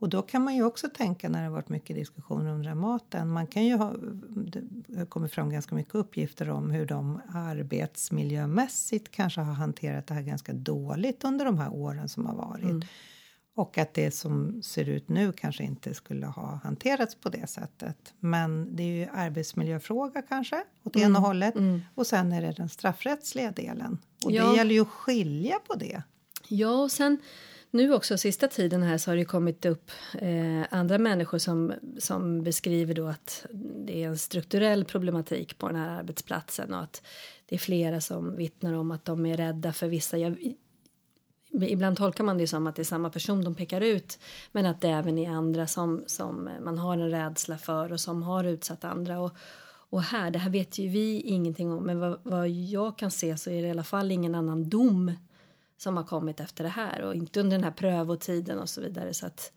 Och 0.00 0.08
då 0.08 0.22
kan 0.22 0.44
man 0.44 0.54
ju 0.54 0.64
också 0.64 0.88
tänka 0.88 1.28
när 1.28 1.38
det 1.38 1.44
har 1.44 1.52
varit 1.52 1.68
mycket 1.68 1.96
diskussioner 1.96 2.52
om 2.52 2.62
Dramaten. 2.62 3.28
Man 3.28 3.46
kan 3.46 3.64
ju 3.64 3.74
ha, 3.76 3.94
det 4.86 5.06
kommer 5.06 5.28
fram 5.28 5.50
ganska 5.50 5.74
mycket 5.74 5.94
uppgifter 5.94 6.50
om 6.50 6.70
hur 6.70 6.86
de 6.86 7.20
arbetsmiljömässigt 7.34 9.10
kanske 9.10 9.40
har 9.40 9.52
hanterat 9.54 10.06
det 10.06 10.14
här 10.14 10.22
ganska 10.22 10.52
dåligt 10.52 11.24
under 11.24 11.44
de 11.44 11.58
här 11.58 11.72
åren 11.72 12.08
som 12.08 12.26
har 12.26 12.34
varit. 12.34 12.84
Och 13.56 13.78
att 13.78 13.94
det 13.94 14.10
som 14.10 14.62
ser 14.62 14.88
ut 14.88 15.08
nu 15.08 15.32
kanske 15.32 15.64
inte 15.64 15.94
skulle 15.94 16.26
ha 16.26 16.60
hanterats 16.64 17.14
på 17.14 17.28
det 17.28 17.46
sättet. 17.50 18.14
Men 18.20 18.76
det 18.76 18.82
är 18.82 18.86
ju 18.96 19.06
arbetsmiljöfråga 19.12 20.22
kanske 20.22 20.62
åt 20.84 20.96
ena 20.96 21.18
hållet. 21.18 21.54
Och 21.94 22.06
sen 22.06 22.32
är 22.32 22.42
det 22.42 22.52
den 22.52 22.68
straffrättsliga 22.68 23.50
delen. 23.50 23.98
Och 24.24 24.32
Ja. 24.32 24.50
det 24.50 24.56
gäller 24.56 24.74
ju 24.74 24.80
att 24.80 24.88
skilja 24.88 25.58
på 25.66 25.74
det. 25.74 26.02
Ja, 26.48 26.82
och 26.82 26.90
sen 26.92 27.18
nu 27.70 27.94
också 27.94 28.18
sista 28.18 28.48
tiden 28.48 28.82
här 28.82 28.98
så 28.98 29.10
har 29.10 29.16
det 29.16 29.24
kommit 29.24 29.64
upp 29.64 29.90
eh, 30.18 30.62
andra 30.70 30.98
människor 30.98 31.38
som, 31.38 31.72
som 31.98 32.42
beskriver 32.42 32.94
då 32.94 33.06
att 33.06 33.46
det 33.86 34.02
är 34.02 34.08
en 34.08 34.18
strukturell 34.18 34.84
problematik 34.84 35.58
på 35.58 35.66
den 35.66 35.76
här 35.76 35.98
arbetsplatsen 35.98 36.74
och 36.74 36.82
att 36.82 37.02
det 37.46 37.54
är 37.54 37.58
flera 37.58 38.00
som 38.00 38.36
vittnar 38.36 38.72
om 38.72 38.90
att 38.90 39.04
de 39.04 39.26
är 39.26 39.36
rädda 39.36 39.72
för 39.72 39.88
vissa. 39.88 40.18
Jag, 40.18 40.54
ibland 41.50 41.96
tolkar 41.96 42.24
man 42.24 42.38
det 42.38 42.46
som 42.46 42.66
att 42.66 42.76
det 42.76 42.82
är 42.82 42.84
samma 42.84 43.10
person 43.10 43.44
de 43.44 43.54
pekar 43.54 43.80
ut 43.80 44.18
men 44.52 44.66
att 44.66 44.80
det 44.80 44.88
även 44.88 45.18
är 45.18 45.30
andra 45.30 45.66
som, 45.66 46.04
som 46.06 46.50
man 46.60 46.78
har 46.78 46.98
en 46.98 47.10
rädsla 47.10 47.58
för 47.58 47.92
och 47.92 48.00
som 48.00 48.22
har 48.22 48.44
utsatt 48.44 48.84
andra. 48.84 49.20
Och, 49.20 49.32
och 49.90 50.02
här, 50.02 50.30
det 50.30 50.38
här 50.38 50.50
vet 50.50 50.78
ju 50.78 50.88
vi 50.88 51.20
ingenting 51.20 51.72
om 51.72 51.84
men 51.84 51.98
vad, 51.98 52.20
vad 52.22 52.48
jag 52.48 52.98
kan 52.98 53.10
se 53.10 53.36
så 53.36 53.50
är 53.50 53.62
det 53.62 53.68
i 53.68 53.70
alla 53.70 53.84
fall 53.84 54.10
ingen 54.10 54.34
annan 54.34 54.68
dom 54.68 55.12
som 55.82 55.96
har 55.96 56.04
kommit 56.04 56.40
efter 56.40 56.64
det 56.64 56.70
här 56.70 57.02
och 57.02 57.14
inte 57.14 57.40
under 57.40 57.56
den 57.56 57.64
här 57.64 57.70
prövotiden 57.70 58.58
och 58.58 58.68
så 58.68 58.80
vidare. 58.80 59.14
Så 59.14 59.26
att, 59.26 59.52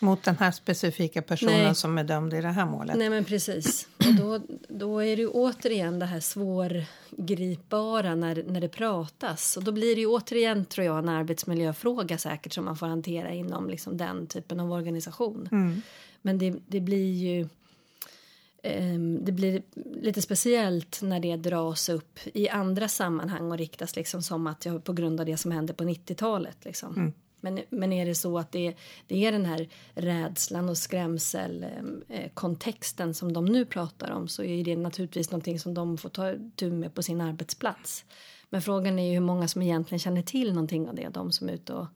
Mot 0.00 0.22
den 0.22 0.36
här 0.36 0.50
specifika 0.50 1.22
personen 1.22 1.64
Nej. 1.64 1.74
som 1.74 1.98
är 1.98 2.04
dömd 2.04 2.34
i 2.34 2.40
det 2.40 2.48
här 2.48 2.66
målet. 2.66 2.96
nej 2.96 3.10
men 3.10 3.24
precis. 3.24 3.88
Och 3.98 4.14
då, 4.14 4.40
då 4.68 4.98
är 4.98 5.16
det 5.16 5.22
ju 5.22 5.28
återigen 5.28 5.98
det 5.98 6.06
här 6.06 6.20
svårgripbara 6.20 8.14
när, 8.14 8.42
när 8.46 8.60
det 8.60 8.68
pratas. 8.68 9.56
Och 9.56 9.64
då 9.64 9.72
blir 9.72 9.94
det 9.94 10.00
ju 10.00 10.06
återigen 10.06 10.64
tror 10.64 10.86
jag 10.86 10.98
en 10.98 11.08
arbetsmiljöfråga 11.08 12.18
säkert 12.18 12.52
som 12.52 12.64
man 12.64 12.76
får 12.76 12.86
hantera 12.86 13.32
inom 13.32 13.70
liksom 13.70 13.96
den 13.96 14.26
typen 14.26 14.60
av 14.60 14.72
organisation. 14.72 15.48
Men 16.22 16.38
det, 16.38 16.54
det 16.66 16.80
blir 16.80 17.14
ju 17.14 17.48
det 19.20 19.32
blir 19.32 19.62
lite 20.02 20.22
speciellt 20.22 21.02
när 21.02 21.20
det 21.20 21.36
dras 21.36 21.88
upp 21.88 22.18
i 22.24 22.48
andra 22.48 22.88
sammanhang 22.88 23.52
och 23.52 23.58
riktas 23.58 23.96
liksom 23.96 24.22
som 24.22 24.46
att 24.46 24.66
jag 24.66 24.84
på 24.84 24.92
grund 24.92 25.20
av 25.20 25.26
det 25.26 25.36
som 25.36 25.50
hände 25.50 25.74
på 25.74 25.84
90-talet. 25.84 26.64
Liksom. 26.64 27.12
Men, 27.40 27.60
men 27.70 27.92
är 27.92 28.06
det 28.06 28.14
så 28.14 28.38
att 28.38 28.52
det, 28.52 28.74
det 29.06 29.26
är 29.26 29.32
den 29.32 29.44
här 29.44 29.68
rädslan 29.94 30.68
och 30.68 30.78
skrämselkontexten 30.78 33.14
som 33.14 33.32
de 33.32 33.44
nu 33.44 33.64
pratar 33.64 34.10
om 34.10 34.28
så 34.28 34.42
är 34.42 34.64
det 34.64 34.76
naturligtvis 34.76 35.30
någonting 35.30 35.60
som 35.60 35.74
de 35.74 35.98
får 35.98 36.08
ta 36.08 36.34
tur 36.56 36.72
med 36.72 36.94
på 36.94 37.02
sin 37.02 37.20
arbetsplats. 37.20 38.04
Men 38.50 38.62
frågan 38.62 38.98
är 38.98 39.06
ju 39.06 39.12
hur 39.12 39.20
många 39.20 39.48
som 39.48 39.62
egentligen 39.62 39.98
känner 39.98 40.22
till 40.22 40.52
någonting 40.52 40.88
av 40.88 40.94
det, 40.94 41.08
de 41.08 41.32
som 41.32 41.48
är 41.48 41.52
ute 41.52 41.72
och, 41.72 41.86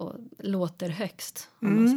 och 0.00 0.12
låter 0.38 0.88
högst. 0.88 1.48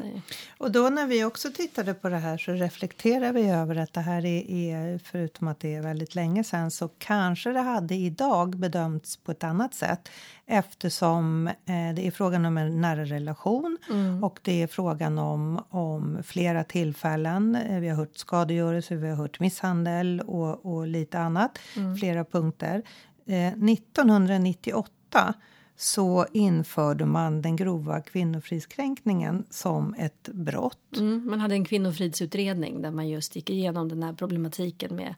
Säger. 0.02 0.22
Och 0.58 0.72
då 0.72 0.90
när 0.90 1.08
vi 1.08 1.24
också 1.24 1.52
tittade 1.52 1.94
på 1.94 2.10
det 2.10 2.18
här 2.18 2.38
så 2.38 2.52
reflekterar 2.52 3.34
vi 3.34 3.50
över 3.50 3.76
att 3.76 3.94
det 3.94 4.02
här 4.02 4.26
är, 4.26 4.52
är 4.52 4.98
förutom 4.98 5.48
att 5.48 5.60
det 5.60 5.76
är 5.76 5.82
väldigt 5.82 6.16
länge 6.16 6.44
sedan 6.44 6.72
så 6.72 6.88
kanske 6.88 7.50
det 7.52 7.60
hade 7.60 7.96
idag 7.96 8.58
bedömts 8.58 9.18
på 9.18 9.32
ett 9.32 9.44
annat 9.44 9.74
sätt 9.74 10.10
eftersom 10.46 11.48
eh, 11.48 11.54
det 11.96 12.08
är 12.08 12.12
frågan 12.12 12.46
om 12.46 12.58
en 12.58 12.82
nära 12.82 13.06
relation 13.06 13.78
och 14.24 14.40
det 14.42 14.62
är 14.64 14.68
frågan 14.68 15.18
om, 15.18 15.64
om 15.70 16.24
flera 16.24 16.64
tillfällen. 16.64 17.56
Eh, 17.56 17.80
Vi 17.80 17.90
har 17.90 17.96
hört 17.96 18.18
skadegörelse, 18.18 18.96
vi 18.96 19.10
har 19.10 19.16
hört 19.16 19.40
misshandel 19.40 20.22
och, 20.22 20.66
och 20.66 20.88
lite 20.88 21.20
annat, 21.20 21.60
flera 22.00 22.26
punkter. 22.26 22.82
Eh, 23.26 23.48
1998 23.48 25.34
så 25.78 26.26
införde 26.32 27.06
man 27.06 27.42
den 27.42 27.56
grova 27.56 28.02
kvinnofridskränkningen 28.02 29.46
som 29.50 29.94
ett 29.94 30.30
brott. 30.34 30.98
Mm, 30.98 31.28
man 31.30 31.40
hade 31.40 31.56
en 31.56 31.66
kvinnofridsutredning 31.66 32.82
där 32.82 32.92
man 32.92 33.10
just 33.10 33.36
gick 33.36 33.50
igenom 33.50 33.90
den 33.90 34.04
här 34.04 34.14
problematiken 34.14 34.96
med 34.96 35.16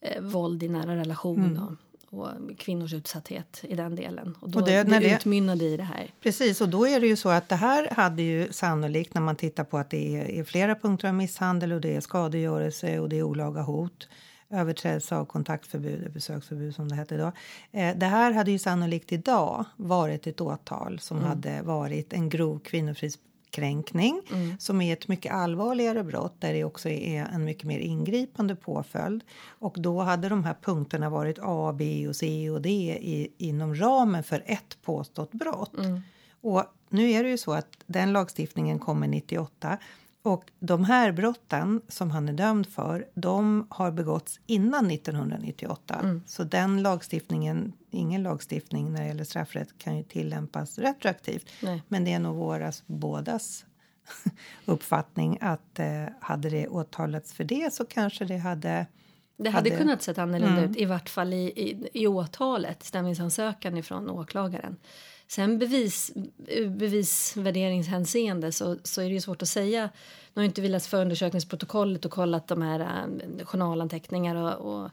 eh, 0.00 0.22
våld 0.22 0.62
i 0.62 0.68
nära 0.68 0.96
relation 0.96 1.58
och, 2.10 2.18
och 2.18 2.28
kvinnors 2.58 2.94
utsatthet 2.94 3.60
i 3.68 3.74
den 3.74 3.96
delen. 3.96 4.36
Och 4.40 4.50
då 4.50 4.58
Och 4.58 4.64
det- 4.66 4.82
det, 4.82 4.90
när 4.90 5.00
det- 5.00 5.14
utmynnade 5.14 5.64
i 5.64 5.76
det 5.76 5.82
här. 5.82 6.14
Precis, 6.22 6.60
och 6.60 6.68
då 6.68 6.86
är 6.86 7.00
det 7.00 7.06
ju 7.06 7.16
så 7.16 7.28
att 7.28 7.48
det 7.48 7.56
här 7.56 7.88
hade 7.90 8.22
ju 8.22 8.52
sannolikt 8.52 9.14
när 9.14 9.20
man 9.22 9.36
tittar 9.36 9.64
på 9.64 9.78
att 9.78 9.90
det 9.90 10.16
är, 10.16 10.30
är 10.30 10.44
flera 10.44 10.74
punkter 10.74 11.08
av 11.08 11.14
misshandel 11.14 11.72
och 11.72 11.80
det 11.80 11.96
är 11.96 12.00
skadegörelse 12.00 12.98
och 13.00 13.08
det 13.08 13.18
är 13.18 13.22
olaga 13.22 13.62
hot 13.62 14.08
överträdelse 14.50 15.16
av 15.16 15.24
kontaktförbud, 15.24 16.12
besöksförbud 16.12 16.74
som 16.74 16.88
det 16.88 16.94
hette 16.94 17.16
då. 17.16 17.32
Eh, 17.72 17.96
det 17.96 18.06
här 18.06 18.32
hade 18.32 18.50
ju 18.50 18.58
sannolikt 18.58 19.12
idag 19.12 19.64
varit 19.76 20.26
ett 20.26 20.40
åtal 20.40 20.98
som 20.98 21.20
hade 21.20 21.62
varit 21.62 22.12
en 22.12 22.28
grov 22.28 22.58
kvinnofridskränkning 22.58 24.20
som 24.58 24.80
är 24.80 24.92
ett 24.92 25.08
mycket 25.08 25.32
allvarligare 25.32 26.04
brott 26.04 26.34
där 26.38 26.52
det 26.52 26.64
också 26.64 26.88
är 26.88 27.24
en 27.24 27.44
mycket 27.44 27.64
mer 27.64 27.78
ingripande 27.78 28.56
påföljd. 28.56 29.24
Och 29.48 29.76
då 29.80 30.00
hade 30.00 30.28
de 30.28 30.44
här 30.44 30.56
punkterna 30.62 31.10
varit 31.10 31.38
A, 31.42 31.74
B 31.78 32.08
och 32.08 32.16
C 32.16 32.50
och 32.50 32.62
D 32.62 32.98
i, 33.00 33.32
inom 33.38 33.74
ramen 33.74 34.22
för 34.22 34.42
ett 34.46 34.82
påstått 34.82 35.32
brott. 35.32 35.74
Och 36.40 36.64
nu 36.88 37.10
är 37.10 37.22
det 37.22 37.30
ju 37.30 37.38
så 37.38 37.52
att 37.52 37.68
den 37.86 38.12
lagstiftningen 38.12 38.78
kommer 38.78 39.08
98 39.08 39.78
och 40.22 40.44
de 40.60 40.84
här 40.84 41.12
brotten 41.12 41.80
som 41.88 42.10
han 42.10 42.28
är 42.28 42.32
dömd 42.32 42.66
för, 42.66 43.06
de 43.14 43.66
har 43.70 43.90
begåtts 43.90 44.40
innan 44.46 44.90
1998. 44.90 46.20
Så 46.26 46.44
den 46.44 46.82
lagstiftningen, 46.82 47.72
ingen 47.90 48.22
lagstiftning 48.22 48.92
när 48.92 49.00
det 49.00 49.06
gäller 49.06 49.24
straffrätt 49.24 49.78
kan 49.78 49.96
ju 49.96 50.02
tillämpas 50.02 50.78
retroaktivt. 50.78 51.50
Nej. 51.62 51.82
Men 51.88 52.04
det 52.04 52.12
är 52.12 52.18
nog 52.18 52.36
våras 52.36 52.82
bådas 52.86 53.64
uppfattning 54.64 55.38
att 55.40 55.78
eh, 55.78 56.04
hade 56.20 56.50
det 56.50 56.68
åtalats 56.68 57.32
för 57.32 57.44
det 57.44 57.74
så 57.74 57.84
kanske 57.84 58.24
det 58.24 58.36
hade 58.38 58.86
Det 59.36 59.50
hade, 59.50 59.70
hade- 59.70 59.82
kunnat 59.82 60.02
se 60.02 60.20
annorlunda 60.20 60.64
ut, 60.64 60.76
i 60.76 60.84
vart 60.84 61.08
fall 61.08 61.32
i, 61.32 61.36
i, 61.46 61.88
i 61.92 62.06
åtalet, 62.06 62.82
stämningsansökan 62.82 63.76
ifrån 63.76 64.10
åklagaren. 64.10 64.76
Sen 65.30 65.58
bevis, 65.58 66.12
bevisvärderingshänseende 66.70 68.52
så, 68.52 68.76
så 68.82 69.00
är 69.00 69.04
det 69.04 69.12
ju 69.12 69.20
svårt 69.20 69.42
att 69.42 69.48
säga. 69.48 69.90
Nu 70.34 70.42
har 70.42 70.44
inte 70.44 70.60
vi 70.60 70.68
läst 70.68 70.86
förundersökningsprotokollet 70.86 72.04
och 72.04 72.10
kollat 72.10 72.48
de 72.48 72.62
här 72.62 72.80
äh, 72.80 73.44
journalanteckningar 73.44 74.34
och, 74.36 74.82
och 74.82 74.90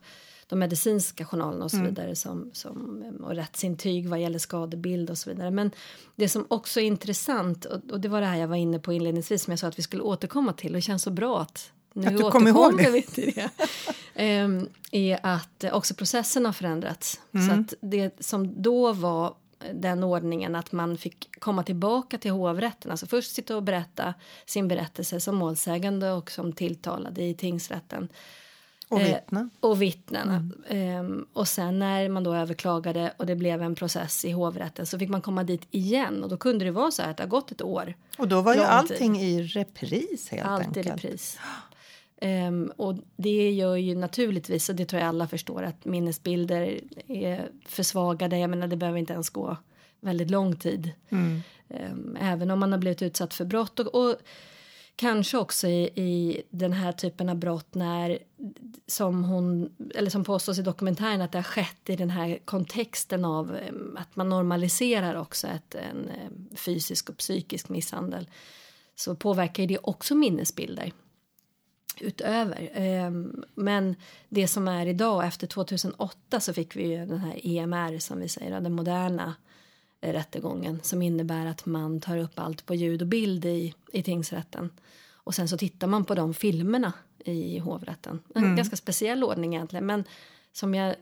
de 0.47 0.59
medicinska 0.59 1.25
journalerna 1.25 1.65
och 1.65 1.71
så 1.71 1.81
vidare 1.81 2.15
som, 2.15 2.49
som, 2.53 3.03
och 3.23 3.35
rättsintyg 3.35 4.09
vad 4.09 4.21
gäller 4.21 4.39
skadebild 4.39 5.09
och 5.09 5.17
så 5.17 5.29
vidare. 5.29 5.51
Men 5.51 5.71
det 6.15 6.29
som 6.29 6.45
också 6.47 6.79
är 6.79 6.85
intressant 6.85 7.65
och, 7.65 7.91
och 7.91 7.99
det 7.99 8.09
var 8.09 8.21
det 8.21 8.27
här 8.27 8.37
jag 8.37 8.47
var 8.47 8.55
inne 8.55 8.79
på 8.79 8.93
inledningsvis 8.93 9.43
som 9.43 9.51
jag 9.51 9.59
sa 9.59 9.67
att 9.67 9.79
vi 9.79 9.83
skulle 9.83 10.03
återkomma 10.03 10.53
till 10.53 10.71
och 10.71 10.75
det 10.75 10.81
känns 10.81 11.03
så 11.03 11.11
bra 11.11 11.41
att 11.41 11.71
nu 11.93 12.07
Att 12.07 12.17
du 12.17 12.31
kom 12.31 12.47
ihåg 12.47 12.77
det. 12.77 12.91
vi 12.91 13.01
till 13.01 13.33
det. 13.35 13.49
Ehm, 14.15 14.69
är 14.91 15.19
att 15.23 15.63
också 15.71 15.93
processen 15.93 16.45
har 16.45 16.53
förändrats. 16.53 17.19
Så 17.47 17.59
att 17.59 17.73
det 17.81 18.25
som 18.25 18.61
då 18.61 18.93
var 18.93 19.33
den 19.73 20.03
ordningen 20.03 20.55
att 20.55 20.71
man 20.71 20.97
fick 20.97 21.39
komma 21.39 21.63
tillbaka 21.63 22.17
till 22.17 22.31
hovrätten. 22.31 22.91
Alltså 22.91 23.05
först 23.05 23.35
sitta 23.35 23.55
och 23.55 23.63
berätta 23.63 24.13
sin 24.45 24.67
berättelse 24.67 25.19
som 25.19 25.35
målsägande 25.35 26.11
och 26.11 26.31
som 26.31 26.53
tilltalade 26.53 27.23
i 27.23 27.33
tingsrätten. 27.33 28.07
Och 28.89 28.99
Eh, 29.01 29.05
vittna. 29.15 29.49
och 29.59 29.81
vittnen. 29.81 30.53
Ehm, 30.69 31.25
och 31.33 31.47
sen 31.47 31.79
när 31.79 32.09
man 32.09 32.23
då 32.23 32.33
överklagade 32.33 33.13
och 33.17 33.25
det 33.25 33.35
blev 33.35 33.61
en 33.61 33.75
process 33.75 34.25
i 34.25 34.31
hovrätten 34.31 34.85
så 34.85 34.99
fick 34.99 35.09
man 35.09 35.21
komma 35.21 35.43
dit 35.43 35.67
igen 35.71 36.23
och 36.23 36.29
då 36.29 36.37
kunde 36.37 36.65
det 36.65 36.71
vara 36.71 36.91
så 36.91 37.01
här 37.01 37.11
att 37.11 37.17
det 37.17 37.23
har 37.23 37.27
gått 37.29 37.51
ett 37.51 37.61
år. 37.61 37.93
Och 38.17 38.27
då 38.27 38.41
var 38.41 38.53
ju 38.53 38.57
lång 38.59 38.67
tid. 38.67 38.73
allting 38.75 39.19
i 39.19 39.43
repris 39.43 40.29
helt 40.29 40.45
Allt 40.47 40.63
i 40.63 40.67
enkelt. 40.67 40.87
repris. 40.87 41.39
Ehm, 42.21 42.71
och 42.75 42.95
det 43.15 43.51
gör 43.51 43.75
ju 43.75 43.95
naturligtvis, 43.95 44.69
och 44.69 44.75
det 44.75 44.85
tror 44.85 45.01
jag 45.01 45.09
alla 45.09 45.27
förstår, 45.27 45.63
att 45.63 45.85
minnesbilder 45.85 46.79
är 47.07 47.49
försvagade. 47.65 48.37
Jag 48.37 48.49
menar, 48.49 48.67
det 48.67 48.77
behöver 48.77 48.99
inte 48.99 49.13
ens 49.13 49.29
gå 49.29 49.57
väldigt 49.99 50.31
lång 50.31 50.55
tid. 50.55 50.91
Mm. 51.09 51.41
Ehm, 51.69 52.17
även 52.21 52.51
om 52.51 52.59
man 52.59 52.71
har 52.71 52.79
blivit 52.79 53.01
utsatt 53.01 53.33
för 53.33 53.45
brott. 53.45 53.79
Och, 53.79 53.95
och 53.95 54.15
kanske 54.95 55.37
också 55.37 55.67
i, 55.67 55.83
i 55.83 56.41
den 56.49 56.73
här 56.73 56.91
typen 56.91 57.29
av 57.29 57.35
brott 57.35 57.75
när 57.75 58.19
som 58.87 59.23
hon 59.23 59.75
eller 59.95 60.09
som 60.09 60.23
påstås 60.23 60.59
i 60.59 60.61
dokumentären 60.61 61.21
att 61.21 61.31
det 61.31 61.37
har 61.37 61.43
skett 61.43 61.89
i 61.89 61.95
den 61.95 62.09
här 62.09 62.39
kontexten 62.45 63.25
av 63.25 63.55
em, 63.55 63.97
att 63.99 64.15
man 64.15 64.29
normaliserar 64.29 65.15
också 65.15 65.47
ett, 65.47 65.75
en 65.75 66.11
fysisk 66.55 67.09
och 67.09 67.17
psykisk 67.17 67.69
misshandel 67.69 68.29
så 68.95 69.15
påverkar 69.15 69.63
ju 69.63 69.67
det 69.67 69.77
också 69.77 70.15
minnesbilder 70.15 70.91
utöver. 72.01 72.69
Ehm, 72.73 73.43
Men 73.55 73.95
det 74.29 74.47
som 74.47 74.67
är 74.67 74.85
idag, 74.85 75.27
efter 75.27 75.47
2008 75.47 76.39
så 76.39 76.53
fick 76.53 76.75
vi 76.75 76.87
ju 76.87 77.05
den 77.05 77.19
här 77.19 77.39
EMR 77.43 77.99
som 77.99 78.19
vi 78.19 78.29
säger, 78.29 78.61
den 78.61 78.73
moderna 78.73 79.35
rättegången 80.01 80.79
som 80.83 81.01
innebär 81.01 81.45
att 81.45 81.65
man 81.65 82.01
tar 82.01 82.17
upp 82.17 82.39
allt 82.39 82.65
på 82.65 82.75
ljud 82.75 83.01
och 83.01 83.07
bild 83.07 83.45
i, 83.45 83.73
i 83.93 84.03
tingsrätten. 84.03 84.69
Och 85.11 85.35
sen 85.35 85.47
så 85.47 85.57
tittar 85.57 85.87
man 85.87 86.05
på 86.05 86.15
de 86.15 86.33
filmerna 86.33 86.93
i 87.25 87.59
hovrätten. 87.59 88.19
En 88.35 88.55
ganska 88.55 88.75
speciell 88.75 89.23
ordning 89.23 89.55
egentligen 89.55 89.85
men 89.85 90.03
som 90.51 90.75
jag 90.75 90.95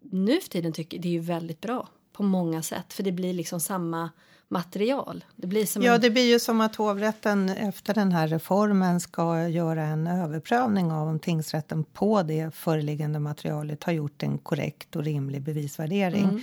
nu 0.00 0.40
för 0.40 0.48
tiden 0.48 0.72
tycker 0.72 0.98
det 0.98 1.08
är 1.08 1.12
ju 1.12 1.20
väldigt 1.20 1.60
bra 1.60 1.88
på 2.12 2.22
många 2.22 2.62
sätt 2.62 2.92
för 2.92 3.02
det 3.02 3.12
blir 3.12 3.32
liksom 3.32 3.60
samma 3.60 4.10
material. 4.48 5.24
Det 5.36 5.46
blir 5.46 5.66
som 5.66 5.82
Ja, 5.82 5.94
en, 5.94 6.00
det 6.00 6.10
blir 6.10 6.32
ju 6.32 6.38
som 6.38 6.60
att 6.60 6.76
hovrätten 6.76 7.48
efter 7.48 7.94
den 7.94 8.12
här 8.12 8.28
reformen 8.28 9.00
ska 9.00 9.48
göra 9.48 9.82
en 9.82 10.06
överprövning 10.06 10.92
av 10.92 11.08
om 11.08 11.18
tingsrätten 11.18 11.84
på 11.84 12.22
det 12.22 12.54
föreliggande 12.54 13.18
materialet 13.18 13.84
har 13.84 13.92
gjort 13.92 14.22
en 14.22 14.38
korrekt 14.38 14.96
och 14.96 15.04
rimlig 15.04 15.42
bevisvärdering. 15.42 16.24
Mm. 16.24 16.42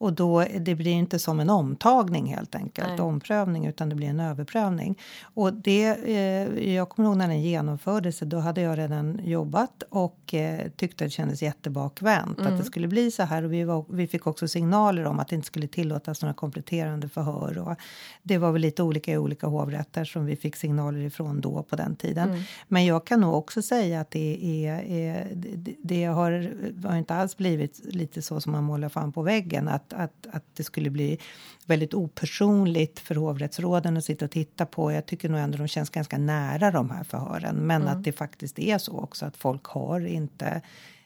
Och 0.00 0.12
då, 0.12 0.44
det 0.60 0.74
blir 0.74 0.92
inte 0.92 1.18
som 1.18 1.40
en 1.40 1.50
omtagning 1.50 2.26
helt 2.26 2.54
enkelt, 2.54 2.88
Nej. 2.88 3.00
omprövning, 3.00 3.66
utan 3.66 3.88
det 3.88 3.94
blir 3.94 4.08
en 4.08 4.20
överprövning. 4.20 4.98
Och 5.22 5.54
det, 5.54 5.86
eh, 5.86 6.74
jag 6.74 6.88
kommer 6.88 7.08
ihåg 7.08 7.18
när 7.18 7.28
den 7.28 7.42
genomfördes, 7.42 8.18
då 8.18 8.38
hade 8.38 8.60
jag 8.60 8.78
redan 8.78 9.20
jobbat 9.24 9.82
och 9.90 10.34
eh, 10.34 10.68
tyckte 10.76 11.04
det 11.04 11.10
kändes 11.10 11.42
jättebakvänt 11.42 12.40
att 12.40 12.58
det 12.58 12.64
skulle 12.64 12.88
bli 12.88 13.10
så 13.10 13.22
här. 13.22 13.42
Och 13.42 13.52
vi, 13.52 13.64
var, 13.64 13.84
vi 13.88 14.06
fick 14.06 14.26
också 14.26 14.48
signaler 14.48 15.04
om 15.04 15.18
att 15.18 15.28
det 15.28 15.36
inte 15.36 15.46
skulle 15.46 15.66
tillåtas 15.66 16.22
några 16.22 16.34
kompletterande 16.34 17.08
förhör. 17.08 17.58
Och 17.58 17.76
det 18.22 18.38
var 18.38 18.52
väl 18.52 18.62
lite 18.62 18.82
olika 18.82 19.12
i 19.12 19.18
olika 19.18 19.46
hovrätter 19.46 20.04
som 20.04 20.26
vi 20.26 20.36
fick 20.36 20.56
signaler 20.56 21.00
ifrån 21.00 21.40
då 21.40 21.62
på 21.62 21.76
den 21.76 21.96
tiden. 21.96 22.44
Men 22.68 22.86
jag 22.86 23.06
kan 23.06 23.20
nog 23.20 23.34
också 23.34 23.62
säga 23.62 24.00
att 24.00 24.10
det, 24.10 24.66
är, 24.66 24.82
är, 24.82 25.28
det, 25.34 25.74
det 25.82 26.04
har, 26.04 26.54
har 26.88 26.96
inte 26.96 27.14
alls 27.14 27.36
blivit 27.36 27.80
lite 27.84 28.22
så 28.22 28.40
som 28.40 28.52
man 28.52 28.64
målar 28.64 28.88
fram 28.88 29.12
på 29.12 29.22
väggen. 29.22 29.68
Att, 29.68 29.89
att, 29.92 30.26
att 30.32 30.44
det 30.56 30.64
skulle 30.64 30.90
bli 30.90 31.18
väldigt 31.66 31.94
opersonligt 31.94 32.98
för 32.98 33.14
hovrättsråden 33.14 33.96
att 33.96 34.04
sitta 34.04 34.24
och 34.24 34.30
titta 34.30 34.66
på. 34.66 34.92
Jag 34.92 35.06
tycker 35.06 35.28
nog 35.28 35.40
ändå 35.40 35.58
de 35.58 35.68
känns 35.68 35.90
ganska 35.90 36.18
nära 36.18 36.70
de 36.70 36.90
här 36.90 37.04
förhören. 37.04 37.56
Men 37.56 37.88
att 37.88 38.04
det 38.04 38.12
faktiskt 38.12 38.58
är 38.58 38.78
så 38.78 38.98
också 38.98 39.26
att 39.26 39.36
folk 39.36 39.64
har 39.64 40.06
inte 40.06 40.62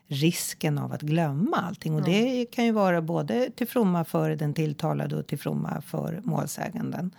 risken 0.06 0.78
av 0.78 0.92
att 0.92 1.02
glömma 1.02 1.56
allting. 1.56 1.94
Och 1.94 2.02
det 2.02 2.46
kan 2.46 2.64
ju 2.64 2.72
vara 2.72 3.02
både 3.02 3.50
till 3.50 3.68
fromma 3.68 4.04
för 4.04 4.30
den 4.30 4.54
tilltalade 4.54 5.16
och 5.16 5.26
till 5.26 5.38
fromma 5.38 5.82
för 5.82 6.20
målsäganden. 6.24 7.10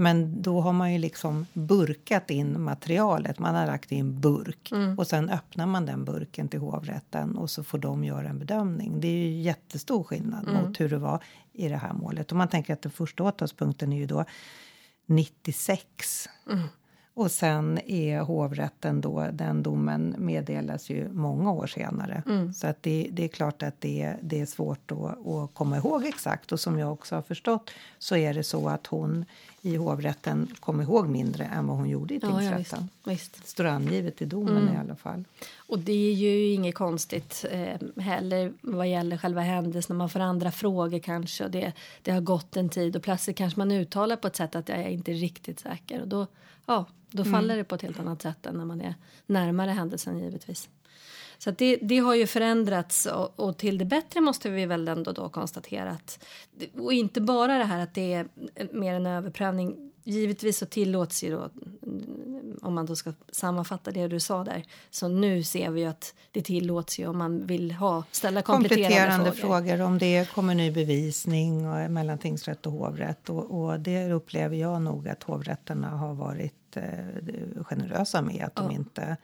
Men 0.00 0.42
då 0.42 0.60
har 0.60 0.72
man 0.72 0.92
ju 0.92 0.98
liksom 0.98 1.46
burkat 1.52 2.30
in 2.30 2.62
materialet. 2.62 3.38
Man 3.38 3.54
har 3.54 3.66
lagt 3.66 3.92
i 3.92 3.96
en 3.96 4.20
burk 4.20 4.72
och 4.98 5.06
sen 5.06 5.30
öppnar 5.30 5.66
man 5.66 5.86
den 5.86 6.04
burken 6.04 6.48
till 6.48 6.60
hovrätten 6.60 7.36
och 7.36 7.50
så 7.50 7.64
får 7.64 7.78
de 7.78 8.04
göra 8.04 8.28
en 8.28 8.38
bedömning. 8.38 9.00
Det 9.00 9.08
är 9.08 9.12
ju 9.12 9.40
jättestor 9.40 10.04
skillnad 10.04 10.48
mot 10.52 10.80
hur 10.80 10.88
det 10.88 10.98
var 10.98 11.22
i 11.52 11.68
det 11.68 11.76
här 11.76 11.92
målet. 11.92 12.30
Och 12.30 12.36
man 12.36 12.48
tänker 12.48 12.72
att 12.72 12.82
den 12.82 12.92
första 12.92 13.24
åtalspunkten 13.24 13.92
är 13.92 13.96
ju 13.96 14.06
då 14.06 14.24
96. 15.06 16.28
Och 17.20 17.30
sen 17.30 17.78
är 17.86 18.20
hovrätten 18.20 19.00
då, 19.00 19.26
den 19.32 19.62
domen 19.62 20.14
meddelas 20.18 20.90
ju 20.90 21.08
många 21.08 21.52
år 21.52 21.66
senare. 21.66 22.22
Så 22.54 22.66
att 22.66 22.82
det, 22.82 23.08
det 23.12 23.24
är 23.24 23.28
klart 23.28 23.62
att 23.62 23.80
det, 23.80 24.14
det 24.20 24.40
är 24.40 24.46
svårt 24.46 24.92
att, 24.92 25.26
att 25.26 25.54
komma 25.54 25.76
ihåg 25.76 26.04
exakt. 26.04 26.52
Och 26.52 26.60
som 26.60 26.78
jag 26.78 26.92
också 26.92 27.14
har 27.14 27.22
förstått 27.22 27.70
så 27.98 28.16
är 28.16 28.34
det 28.34 28.42
så 28.42 28.68
att 28.68 28.86
hon 28.86 29.24
i 29.62 29.76
hovrätten 29.76 30.54
kom 30.60 30.80
ihåg 30.80 31.08
mindre 31.08 31.44
än 31.44 31.66
vad 31.66 31.76
hon 31.76 31.88
gjorde 31.88 32.14
i 32.14 32.18
ja, 32.22 32.28
ja, 32.28 32.36
visst, 32.36 32.50
tingsrätten. 32.54 32.88
visst. 33.04 33.42
Det 33.42 33.48
står 33.48 33.64
angivet 33.64 34.22
i 34.22 34.24
domen 34.24 34.74
i 34.74 34.76
alla 34.76 34.96
fall. 34.96 35.24
Och 35.56 35.78
det 35.78 36.10
är 36.10 36.14
ju 36.14 36.52
inget 36.52 36.74
konstigt 36.74 37.44
eh, 37.50 38.02
heller 38.02 38.52
vad 38.60 38.88
gäller 38.88 39.16
själva 39.16 39.40
händelsen. 39.40 39.96
Man 39.96 40.10
får 40.10 40.20
andra 40.20 40.50
frågor 40.50 40.98
kanske 40.98 41.44
och 41.44 41.50
det, 41.50 41.72
det 42.02 42.10
har 42.10 42.20
gått 42.20 42.56
en 42.56 42.68
tid 42.68 42.96
och 42.96 43.02
plötsligt 43.02 43.36
kanske 43.36 43.60
man 43.60 43.72
uttalar 43.72 44.16
på 44.16 44.26
ett 44.26 44.36
sätt 44.36 44.56
att 44.56 44.68
jag 44.68 44.78
är 44.78 44.88
inte 44.88 45.12
riktigt 45.12 45.60
säker 45.60 46.00
och 46.00 46.08
då, 46.08 46.26
ja, 46.66 46.86
då 47.10 47.24
faller 47.24 47.56
det 47.56 47.64
på 47.64 47.74
ett 47.74 47.82
helt 47.82 48.00
annat 48.00 48.22
sätt 48.22 48.46
än 48.46 48.54
när 48.54 48.64
man 48.64 48.80
är 48.80 48.94
närmare 49.26 49.70
händelsen 49.70 50.18
givetvis. 50.18 50.68
Så 51.38 51.50
det, 51.50 51.76
det 51.76 51.98
har 51.98 52.14
ju 52.14 52.26
förändrats 52.26 53.06
och, 53.06 53.40
och 53.40 53.56
till 53.56 53.78
det 53.78 53.84
bättre 53.84 54.20
måste 54.20 54.50
vi 54.50 54.66
väl 54.66 54.88
ändå 54.88 55.12
då 55.12 55.28
konstatera 55.28 55.90
att 55.90 56.24
och 56.78 56.92
inte 56.92 57.20
bara 57.20 57.58
det 57.58 57.64
här 57.64 57.82
att 57.82 57.94
det 57.94 58.12
är 58.12 58.28
mer 58.72 58.94
en 58.94 59.06
överprövning. 59.06 59.92
Givetvis 60.04 60.58
så 60.58 60.66
tillåts 60.66 61.24
ju 61.24 61.30
då 61.30 61.50
om 62.62 62.74
man 62.74 62.86
då 62.86 62.96
ska 62.96 63.12
sammanfatta 63.32 63.90
det 63.90 64.08
du 64.08 64.20
sa 64.20 64.44
där. 64.44 64.64
Så 64.90 65.08
nu 65.08 65.42
ser 65.42 65.70
vi 65.70 65.80
ju 65.80 65.86
att 65.86 66.14
det 66.30 66.42
tillåts 66.42 66.98
ju 66.98 67.06
om 67.06 67.18
man 67.18 67.46
vill 67.46 67.72
ha 67.72 68.04
ställa 68.10 68.42
kompletterande, 68.42 68.88
kompletterande 68.88 69.32
frågor. 69.32 69.68
frågor. 69.68 69.80
om 69.82 69.98
det 69.98 70.30
kommer 70.34 70.54
ny 70.54 70.70
bevisning 70.70 71.68
och, 71.68 71.90
mellan 71.90 72.18
tingsrätt 72.18 72.66
och 72.66 72.72
hovrätt. 72.72 73.30
Och, 73.30 73.60
och 73.60 73.80
det 73.80 74.12
upplever 74.12 74.56
jag 74.56 74.82
nog 74.82 75.08
att 75.08 75.22
hovrätterna 75.22 75.88
har 75.88 76.14
varit 76.14 76.54
eh, 76.76 77.62
generösa 77.64 78.22
med. 78.22 78.44
Att 78.44 78.54
de 78.56 78.64
Ja. 78.70 78.72
inte, 78.76 79.16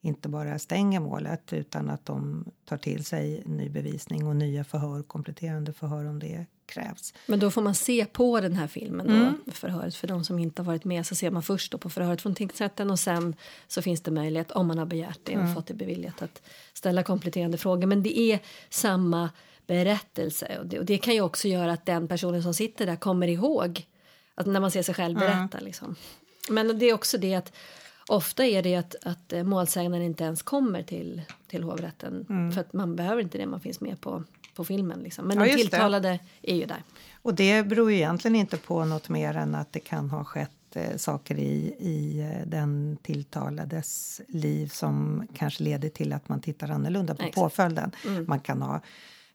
inte 0.00 0.28
bara 0.28 0.58
stänger 0.58 1.00
målet 1.00 1.52
utan 1.52 1.90
att 1.90 2.06
de 2.06 2.44
tar 2.64 2.76
till 2.76 3.04
sig 3.04 3.42
ny 3.46 3.68
bevisning 3.68 4.26
och 4.26 4.36
nya 4.36 4.64
förhör, 4.64 5.02
kompletterande 5.02 5.72
förhör 5.72 6.04
om 6.04 6.18
det 6.18 6.46
krävs. 6.66 7.14
Men 7.26 7.40
då 7.40 7.50
får 7.50 7.62
man 7.62 7.74
se 7.74 8.04
på 8.06 8.40
den 8.40 8.52
här 8.56 8.66
filmen 8.66 9.06
då, 9.06 9.12
Mm. 9.12 9.34
förhöret. 9.46 9.94
För 9.94 10.06
de 10.08 10.24
som 10.24 10.38
inte 10.38 10.62
har 10.62 10.66
varit 10.66 10.84
med 10.84 11.06
så 11.06 11.14
ser 11.14 11.30
man 11.30 11.42
först 11.42 11.72
då 11.72 11.78
på 11.78 11.90
förhöret 11.90 12.22
från 12.22 12.34
tingsrätten 12.34 12.90
och 12.90 12.98
sen 12.98 13.34
så 13.68 13.82
finns 13.82 14.00
det 14.00 14.10
möjlighet 14.10 14.50
om 14.50 14.66
man 14.66 14.78
har 14.78 14.86
begärt 14.86 15.20
det 15.22 15.36
och 15.36 15.42
Mm. 15.42 15.54
fått 15.54 15.66
det 15.66 15.74
beviljat 15.74 16.22
att 16.22 16.42
ställa 16.74 17.02
kompletterande 17.02 17.58
frågor. 17.58 17.86
Men 17.86 18.02
det 18.02 18.18
är 18.18 18.38
samma 18.70 19.30
berättelse 19.66 20.58
och 20.60 20.66
det, 20.66 20.78
och 20.78 20.84
det 20.84 20.98
kan 20.98 21.14
ju 21.14 21.20
också 21.20 21.48
göra 21.48 21.72
att 21.72 21.86
den 21.86 22.08
personen 22.08 22.42
som 22.42 22.54
sitter 22.54 22.86
där 22.86 22.96
kommer 22.96 23.28
ihåg 23.28 23.86
att 24.34 24.46
när 24.46 24.60
man 24.60 24.70
ser 24.70 24.82
sig 24.82 24.94
själv 24.94 25.18
berätta. 25.18 25.58
Liksom. 25.60 25.94
Men 26.50 26.78
det 26.78 26.86
är 26.86 26.94
också 26.94 27.18
det 27.18 27.34
att 27.34 27.52
ofta 28.08 28.44
är 28.46 28.62
det 28.62 28.76
att, 28.76 28.94
att 29.02 29.32
eh, 29.32 29.42
målsäganden 29.42 30.02
inte 30.02 30.24
ens 30.24 30.42
kommer 30.42 30.82
till, 30.82 31.22
till 31.46 31.62
hovrätten 31.62 32.26
Mm. 32.28 32.52
för 32.52 32.60
att 32.60 32.72
man 32.72 32.96
behöver 32.96 33.22
inte 33.22 33.38
det, 33.38 33.46
man 33.46 33.60
finns 33.60 33.80
med 33.80 34.00
på, 34.00 34.24
på 34.54 34.64
filmen. 34.64 35.00
Liksom. 35.00 35.26
Men 35.28 35.38
Ja, 35.38 35.44
de 35.44 35.50
just 35.50 35.64
det. 35.64 35.70
tilltalade 35.70 36.18
är 36.42 36.54
ju 36.56 36.64
där. 36.66 36.82
Och 37.22 37.34
det 37.34 37.62
beror 37.62 37.90
ju 37.90 37.96
egentligen 37.96 38.34
inte 38.36 38.56
på 38.56 38.84
något 38.84 39.08
mer 39.08 39.36
än 39.36 39.54
att 39.54 39.72
det 39.72 39.80
kan 39.80 40.10
ha 40.10 40.24
skett 40.24 40.50
eh, 40.76 40.96
saker 40.96 41.38
i, 41.38 41.76
i 41.78 42.20
eh, 42.20 42.46
den 42.48 42.98
tilltalades 43.02 44.20
liv 44.28 44.66
som 44.68 45.26
kanske 45.34 45.62
leder 45.62 45.88
till 45.88 46.12
att 46.12 46.28
man 46.28 46.40
tittar 46.40 46.68
annorlunda 46.70 47.14
på 47.14 47.22
Exakt. 47.22 47.34
påföljden. 47.34 47.90
Man 48.26 48.40
kan 48.40 48.62
ha 48.62 48.80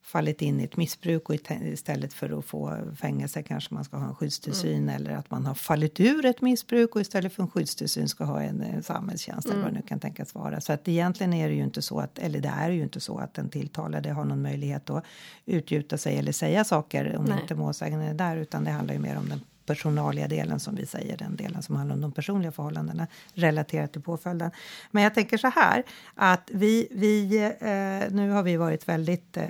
fallit 0.09 0.41
in 0.41 0.59
i 0.59 0.63
ett 0.63 0.77
missbruk 0.77 1.29
och 1.29 1.35
istället 1.61 2.13
för 2.13 2.39
att 2.39 2.45
få 2.45 2.77
fängelse 2.95 3.43
kanske 3.43 3.73
man 3.73 3.83
ska 3.83 3.97
ha 3.97 4.07
en 4.07 4.15
skyddstillsyn 4.15 4.83
mm. 4.83 4.95
eller 4.95 5.11
att 5.11 5.31
man 5.31 5.45
har 5.45 5.53
fallit 5.53 5.99
ur 5.99 6.25
ett 6.25 6.41
missbruk 6.41 6.95
och 6.95 7.01
istället 7.01 7.33
för 7.33 7.43
en 7.43 7.49
skyddstillsyn 7.49 8.09
ska 8.09 8.23
ha 8.23 8.41
en, 8.41 8.61
en 8.61 8.83
samhällstjänst 8.83 9.45
mm. 9.45 9.57
eller 9.57 9.63
vad 9.63 9.73
det 9.73 9.79
nu 9.79 9.87
kan 9.87 9.99
tänkas 9.99 10.35
vara. 10.35 10.61
Så 10.61 10.73
att 10.73 10.87
egentligen 10.87 11.33
är 11.33 11.49
det 11.49 11.55
ju 11.55 11.63
inte 11.63 11.81
så 11.81 11.99
att, 11.99 12.19
eller 12.19 12.39
det 12.39 12.53
är 12.57 12.69
ju 12.69 12.83
inte 12.83 12.99
så 12.99 13.17
att 13.17 13.33
den 13.33 13.49
tilltalade 13.49 14.11
har 14.11 14.25
någon 14.25 14.41
möjlighet 14.41 14.89
att 14.89 15.03
utgjuta 15.45 15.97
sig 15.97 16.17
eller 16.17 16.31
säga 16.31 16.63
saker 16.63 17.15
om 17.15 17.25
Nej. 17.25 17.41
inte 17.41 17.55
målsäganden 17.55 18.09
är 18.09 18.13
där 18.13 18.37
utan 18.37 18.63
det 18.63 18.71
handlar 18.71 18.93
ju 18.93 18.99
mer 18.99 19.17
om 19.17 19.29
den 19.29 19.41
personaliga 19.69 20.27
delen 20.27 20.59
som 20.59 20.75
vi 20.75 20.85
säger, 20.85 21.17
den 21.17 21.35
delen 21.35 21.63
som 21.63 21.75
handlar 21.75 21.95
om 21.95 22.01
de 22.01 22.11
personliga 22.11 22.51
förhållandena 22.51 23.07
relaterat 23.33 23.93
till 23.93 24.01
påföljden. 24.01 24.51
Men 24.91 25.03
jag 25.03 25.13
tänker 25.13 25.37
så 25.37 25.47
här 25.47 25.83
att 26.15 26.49
vi, 26.53 26.87
vi 26.91 27.37
eh, 27.37 28.13
nu 28.15 28.29
har 28.29 28.43
vi 28.43 28.57
varit 28.57 28.87
väldigt 28.87 29.37
eh, 29.37 29.43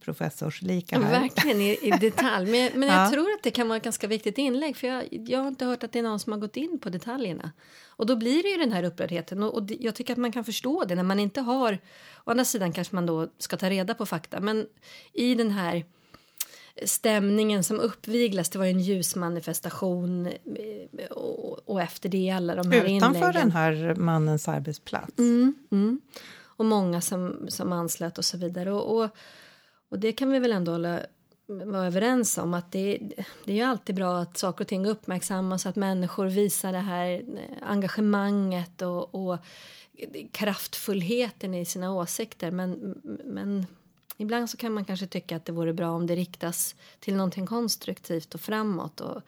professorslika 0.00 1.00
här. 1.00 1.20
Verkligen 1.20 1.60
i, 1.60 1.78
i 1.82 1.90
detalj, 1.90 2.50
men, 2.50 2.80
men 2.80 2.88
jag 2.88 2.98
ja. 3.06 3.10
tror 3.10 3.32
att 3.32 3.42
det 3.42 3.50
kan 3.50 3.68
vara 3.68 3.76
ett 3.76 3.84
ganska 3.84 4.06
viktigt 4.06 4.38
inlägg 4.38 4.76
för 4.76 4.86
jag, 4.86 5.04
jag 5.10 5.38
har 5.38 5.48
inte 5.48 5.64
hört 5.64 5.84
att 5.84 5.92
det 5.92 5.98
är 5.98 6.02
någon 6.02 6.20
som 6.20 6.32
har 6.32 6.40
gått 6.40 6.56
in 6.56 6.78
på 6.78 6.88
detaljerna. 6.88 7.52
Och 7.86 8.06
då 8.06 8.16
blir 8.16 8.42
det 8.42 8.48
ju 8.48 8.56
den 8.56 8.72
här 8.72 8.82
upprördheten 8.82 9.42
och, 9.42 9.54
och 9.54 9.70
jag 9.80 9.94
tycker 9.94 10.12
att 10.12 10.18
man 10.18 10.32
kan 10.32 10.44
förstå 10.44 10.84
det 10.84 10.94
när 10.94 11.02
man 11.02 11.20
inte 11.20 11.40
har, 11.40 11.78
å 12.24 12.30
andra 12.30 12.44
sidan 12.44 12.72
kanske 12.72 12.94
man 12.94 13.06
då 13.06 13.28
ska 13.38 13.56
ta 13.56 13.70
reda 13.70 13.94
på 13.94 14.06
fakta, 14.06 14.40
men 14.40 14.66
i 15.12 15.34
den 15.34 15.50
här 15.50 15.84
stämningen 16.84 17.64
som 17.64 17.80
uppviglas. 17.80 18.50
Det 18.50 18.58
var 18.58 18.66
en 18.66 18.80
ljusmanifestation 18.80 20.26
eh, 20.26 21.06
och, 21.10 21.68
och 21.68 21.80
efter 21.80 22.08
det 22.08 22.30
alla 22.30 22.54
de 22.54 22.70
här 22.70 22.84
Utanför 22.84 23.18
inläggen. 23.18 23.32
den 23.32 23.50
här 23.50 23.94
mannens 23.94 24.48
arbetsplats. 24.48 25.18
Mm, 25.18 25.54
mm. 25.70 26.00
Och 26.40 26.64
många 26.64 27.00
som, 27.00 27.46
som 27.48 27.72
anslöt 27.72 28.18
och 28.18 28.24
så 28.24 28.38
vidare. 28.38 28.72
Och, 28.72 28.96
och, 28.96 29.10
och 29.90 29.98
det 29.98 30.12
kan 30.12 30.30
vi 30.30 30.38
väl 30.38 30.52
ändå 30.52 30.72
hålla, 30.72 31.00
vara 31.46 31.86
överens 31.86 32.38
om 32.38 32.54
att 32.54 32.72
det, 32.72 32.98
det 33.44 33.52
är 33.52 33.56
ju 33.56 33.62
alltid 33.62 33.94
bra 33.94 34.18
att 34.18 34.38
saker 34.38 34.64
och 34.64 34.68
ting 34.68 34.86
uppmärksammas 34.86 35.66
att 35.66 35.76
människor 35.76 36.26
visar 36.26 36.72
det 36.72 36.78
här 36.78 37.10
eh, 37.10 37.22
engagemanget 37.62 38.82
och, 38.82 39.14
och 39.14 39.38
kraftfullheten 40.32 41.54
i 41.54 41.64
sina 41.64 41.94
åsikter. 41.94 42.50
Men, 42.50 43.00
men 43.24 43.66
Ibland 44.20 44.50
så 44.50 44.56
kan 44.56 44.72
man 44.72 44.84
kanske 44.84 45.06
tycka 45.06 45.36
att 45.36 45.44
det 45.44 45.52
vore 45.52 45.72
bra 45.72 45.90
om 45.90 46.06
det 46.06 46.16
riktas 46.16 46.74
till 47.00 47.16
någonting 47.16 47.46
konstruktivt 47.46 48.34
och 48.34 48.40
framåt 48.40 49.00
och 49.00 49.22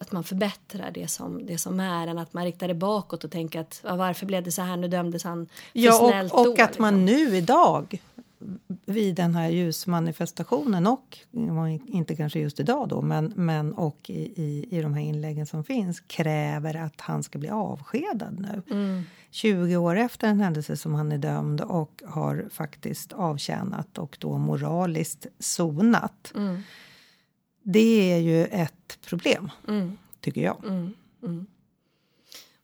att 0.00 0.12
man 0.12 0.24
förbättrar 0.24 0.90
det 0.90 1.08
som, 1.08 1.46
det 1.46 1.58
som 1.58 1.80
är 1.80 2.06
än 2.06 2.18
att 2.18 2.32
man 2.32 2.44
riktar 2.44 2.68
det 2.68 2.74
bakåt 2.74 3.24
och 3.24 3.30
tänker 3.30 3.60
att 3.60 3.80
ja, 3.84 3.96
varför 3.96 4.26
blev 4.26 4.42
det 4.42 4.52
så 4.52 4.62
här, 4.62 4.76
nu 4.76 4.88
dömdes 4.88 5.24
han 5.24 5.46
för 5.46 5.54
ja, 5.72 5.92
snällt 5.92 6.32
och, 6.32 6.38
och 6.48 6.56
då, 6.56 6.62
att 6.62 6.78
man 6.78 7.06
liksom. 7.06 7.30
nu 7.30 7.36
idag 7.36 8.00
vid 8.86 9.14
den 9.14 9.34
här 9.34 9.48
ljusmanifestationen 9.48 10.86
och 10.86 11.18
inte 11.86 12.16
kanske 12.16 12.40
just 12.40 12.60
idag 12.60 12.88
då, 12.88 13.02
men, 13.02 13.32
men 13.36 13.72
och 13.72 14.10
i, 14.10 14.42
i, 14.42 14.68
i 14.70 14.82
de 14.82 14.94
här 14.94 15.02
inläggen 15.02 15.46
som 15.46 15.64
finns 15.64 16.00
kräver 16.00 16.76
att 16.76 17.00
han 17.00 17.22
ska 17.22 17.38
bli 17.38 17.48
avskedad 17.48 18.38
nu. 18.40 18.62
Mm. 18.70 19.02
20 19.30 19.76
år 19.76 19.96
efter 19.96 20.28
en 20.28 20.40
händelse 20.40 20.76
som 20.76 20.94
han 20.94 21.12
är 21.12 21.18
dömd 21.18 21.60
och 21.60 22.02
har 22.06 22.48
faktiskt 22.50 23.12
avtjänat 23.12 23.98
och 23.98 24.16
då 24.20 24.38
moraliskt 24.38 25.26
sonat. 25.38 26.32
Mm. 26.36 26.62
Det 27.62 28.12
är 28.12 28.18
ju 28.18 28.44
ett 28.44 28.98
problem, 29.08 29.50
mm. 29.68 29.96
tycker 30.20 30.40
jag. 30.40 30.64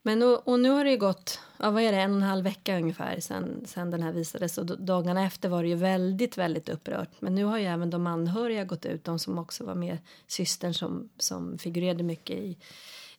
Men 0.07 0.23
och, 0.23 0.49
och, 0.49 0.61
nu 0.61 0.71
har 0.71 0.85
det 0.85 0.91
ju 0.91 0.97
gått 0.97 1.41
ja, 1.59 1.71
vad 1.71 1.83
är 1.83 1.93
det, 1.93 2.01
en 2.01 2.11
och 2.11 2.17
en 2.17 2.23
halv 2.23 2.45
vecka 2.45 2.79
ungefär 2.79 3.21
sen, 3.21 3.63
sen 3.67 3.91
den 3.91 4.03
här 4.03 4.13
visades 4.13 4.59
och 4.59 4.67
dagarna 4.67 5.27
efter 5.27 5.49
var 5.49 5.63
det 5.63 5.69
ju 5.69 5.75
väldigt, 5.75 6.39
väldigt 6.39 6.69
upprört. 6.69 7.09
Men 7.21 7.35
nu 7.35 7.45
har 7.45 7.59
ju 7.59 7.65
även 7.65 7.91
de 7.91 8.07
anhöriga 8.07 8.65
gått 8.65 8.87
ut, 8.87 9.05
de 9.05 9.19
som 9.19 9.39
också 9.39 9.65
var 9.65 9.75
med, 9.75 9.99
systern 10.27 10.75
som, 10.75 11.09
som 11.19 11.59
figurerade 11.59 12.03
mycket 12.03 12.37
i, 12.37 12.57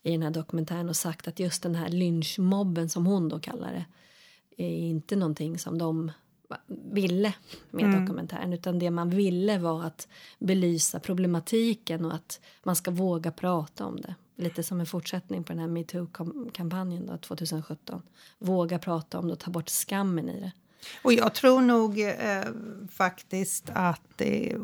i 0.04 0.12
den 0.12 0.24
här 0.24 0.30
dokumentären 0.30 0.90
och 0.90 0.96
sagt 0.96 1.28
att 1.28 1.40
just 1.40 1.64
den 1.64 1.76
här 1.76 1.90
lynchmobben 1.90 2.90
som 2.90 3.06
hon 3.06 3.30
då 3.30 3.40
kallar 3.40 3.74
det 3.74 3.86
är 4.64 4.78
inte 4.90 5.16
någonting 5.16 5.60
som 5.60 5.78
de 5.78 6.12
ville 6.92 7.34
med 7.72 7.86
mm. 7.86 8.02
dokumentären 8.02 8.54
utan 8.54 8.80
det 8.80 8.92
man 8.92 9.10
ville 9.10 9.58
var 9.58 9.84
att 9.84 10.08
belysa 10.40 11.00
problematiken 11.00 12.06
och 12.06 12.14
att 12.14 12.42
man 12.64 12.76
ska 12.76 12.92
våga 12.92 13.32
prata 13.32 13.86
om 13.86 14.02
det. 14.02 14.16
Lite 14.38 14.64
som 14.64 14.80
en 14.80 14.86
fortsättning 14.86 15.44
på 15.44 15.54
den 15.54 15.60
här 15.60 15.68
metoo-kampanjen 15.68 17.20
2017. 17.22 18.02
Våga 18.40 18.80
prata 18.80 19.20
om 19.20 19.28
det 19.28 19.34
och 19.34 19.40
ta 19.40 19.52
bort 19.52 19.70
skammen 19.70 20.30
i 20.30 20.40
det. 20.40 20.52
Och 21.02 21.14
jag 21.14 21.34
tror 21.34 21.62
nog 21.62 22.00
eh, 22.00 22.44
faktiskt 22.92 23.70
att 23.74 24.02
det 24.16 24.56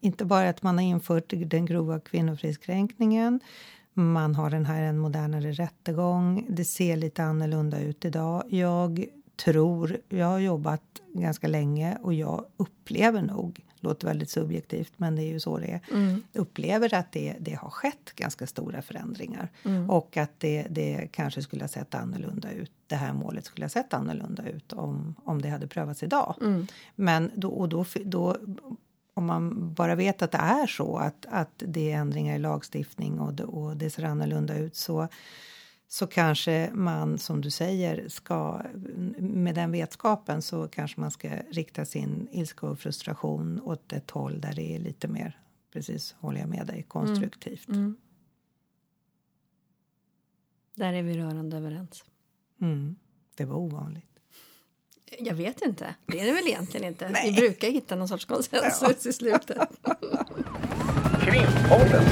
inte 0.00 0.24
bara 0.24 0.48
att 0.48 0.62
man 0.62 0.78
har 0.78 0.84
infört 0.84 1.32
den 1.46 1.66
grova 1.66 2.00
kvinnofridskränkningen 2.00 3.40
man 3.94 4.34
har 4.34 4.50
den 4.50 4.66
här 4.66 4.82
en 4.82 4.98
modernare 4.98 5.52
rättegång. 5.52 6.46
Det 6.48 6.64
ser 6.64 6.96
lite 6.96 7.24
annorlunda 7.24 7.80
ut 7.80 8.04
idag. 8.04 8.44
Jag 8.48 9.04
tror, 9.44 9.96
jag 10.08 10.26
har 10.26 10.38
jobbat 10.38 10.82
ganska 11.14 11.48
länge 11.48 11.98
och 12.02 12.14
jag 12.14 12.44
upplever 12.56 13.22
nog, 13.22 13.60
låter 13.82 14.06
väldigt 14.06 14.30
subjektivt 14.30 14.92
men 14.96 15.16
det 15.16 15.22
är 15.22 15.32
ju 15.32 15.40
så 15.40 15.58
det 15.58 15.66
är, 15.66 15.80
mm. 15.90 16.22
upplever 16.32 16.94
att 16.94 17.12
det, 17.12 17.36
det 17.40 17.54
har 17.54 17.70
skett 17.70 18.12
ganska 18.14 18.46
stora 18.46 18.82
förändringar 18.82 19.48
mm. 19.64 19.90
och 19.90 20.16
att 20.16 20.30
det, 20.38 20.66
det 20.70 21.08
kanske 21.12 21.42
skulle 21.42 21.62
ha 21.62 21.68
sett 21.68 21.94
annorlunda 21.94 22.52
ut. 22.52 22.72
Det 22.86 22.96
här 22.96 23.12
målet 23.12 23.44
skulle 23.44 23.64
ha 23.64 23.70
sett 23.70 23.94
annorlunda 23.94 24.48
ut 24.48 24.72
om, 24.72 25.14
om 25.24 25.42
det 25.42 25.48
hade 25.48 25.66
prövats 25.66 26.02
idag. 26.02 26.34
Mm. 26.40 26.66
Men 26.94 27.30
då, 27.34 27.48
och 27.48 27.68
då, 27.68 27.84
då 28.04 28.36
om 29.14 29.26
man 29.26 29.74
bara 29.74 29.94
vet 29.94 30.22
att 30.22 30.30
det 30.30 30.38
är 30.38 30.66
så 30.66 30.96
att, 30.96 31.26
att 31.30 31.52
det 31.56 31.92
är 31.92 31.96
ändringar 31.96 32.36
i 32.36 32.38
lagstiftning 32.38 33.20
och 33.20 33.34
det, 33.34 33.44
och 33.44 33.76
det 33.76 33.90
ser 33.90 34.04
annorlunda 34.04 34.58
ut 34.58 34.76
så, 34.76 35.08
så 35.92 36.06
kanske 36.06 36.70
man, 36.74 37.18
som 37.18 37.40
du 37.40 37.50
säger, 37.50 38.08
ska 38.08 38.62
med 39.18 39.54
den 39.54 39.72
vetskapen 39.72 40.42
så 40.42 40.68
kanske 40.68 41.00
man 41.00 41.10
ska 41.10 41.30
rikta 41.50 41.84
sin 41.84 42.28
ilska 42.32 42.66
och 42.66 42.78
frustration 42.78 43.60
åt 43.64 43.92
ett 43.92 44.10
håll 44.10 44.40
där 44.40 44.52
det 44.52 44.74
är 44.74 44.78
lite 44.78 45.08
mer, 45.08 45.40
precis 45.72 46.14
håller 46.18 46.40
jag 46.40 46.48
med 46.48 46.66
dig, 46.66 46.84
konstruktivt. 46.88 47.68
Mm. 47.68 47.80
Mm. 47.80 47.96
Där 50.74 50.92
är 50.92 51.02
vi 51.02 51.18
rörande 51.18 51.56
överens. 51.56 52.04
Mm. 52.60 52.96
Det 53.36 53.44
var 53.44 53.56
ovanligt. 53.56 54.20
Jag 55.18 55.34
vet 55.34 55.62
inte. 55.62 55.94
Det 56.06 56.20
är 56.20 56.26
det 56.26 56.32
väl 56.32 56.46
egentligen 56.46 56.86
inte. 56.86 57.08
Nej. 57.12 57.30
Vi 57.30 57.36
brukar 57.36 57.68
hitta 57.68 57.96
någon 57.96 58.08
sorts 58.08 58.24
konsensus 58.24 59.04
ja. 59.04 59.10
i 59.10 59.12
slutet. 59.12 59.68
Krimpodden. 61.20 62.04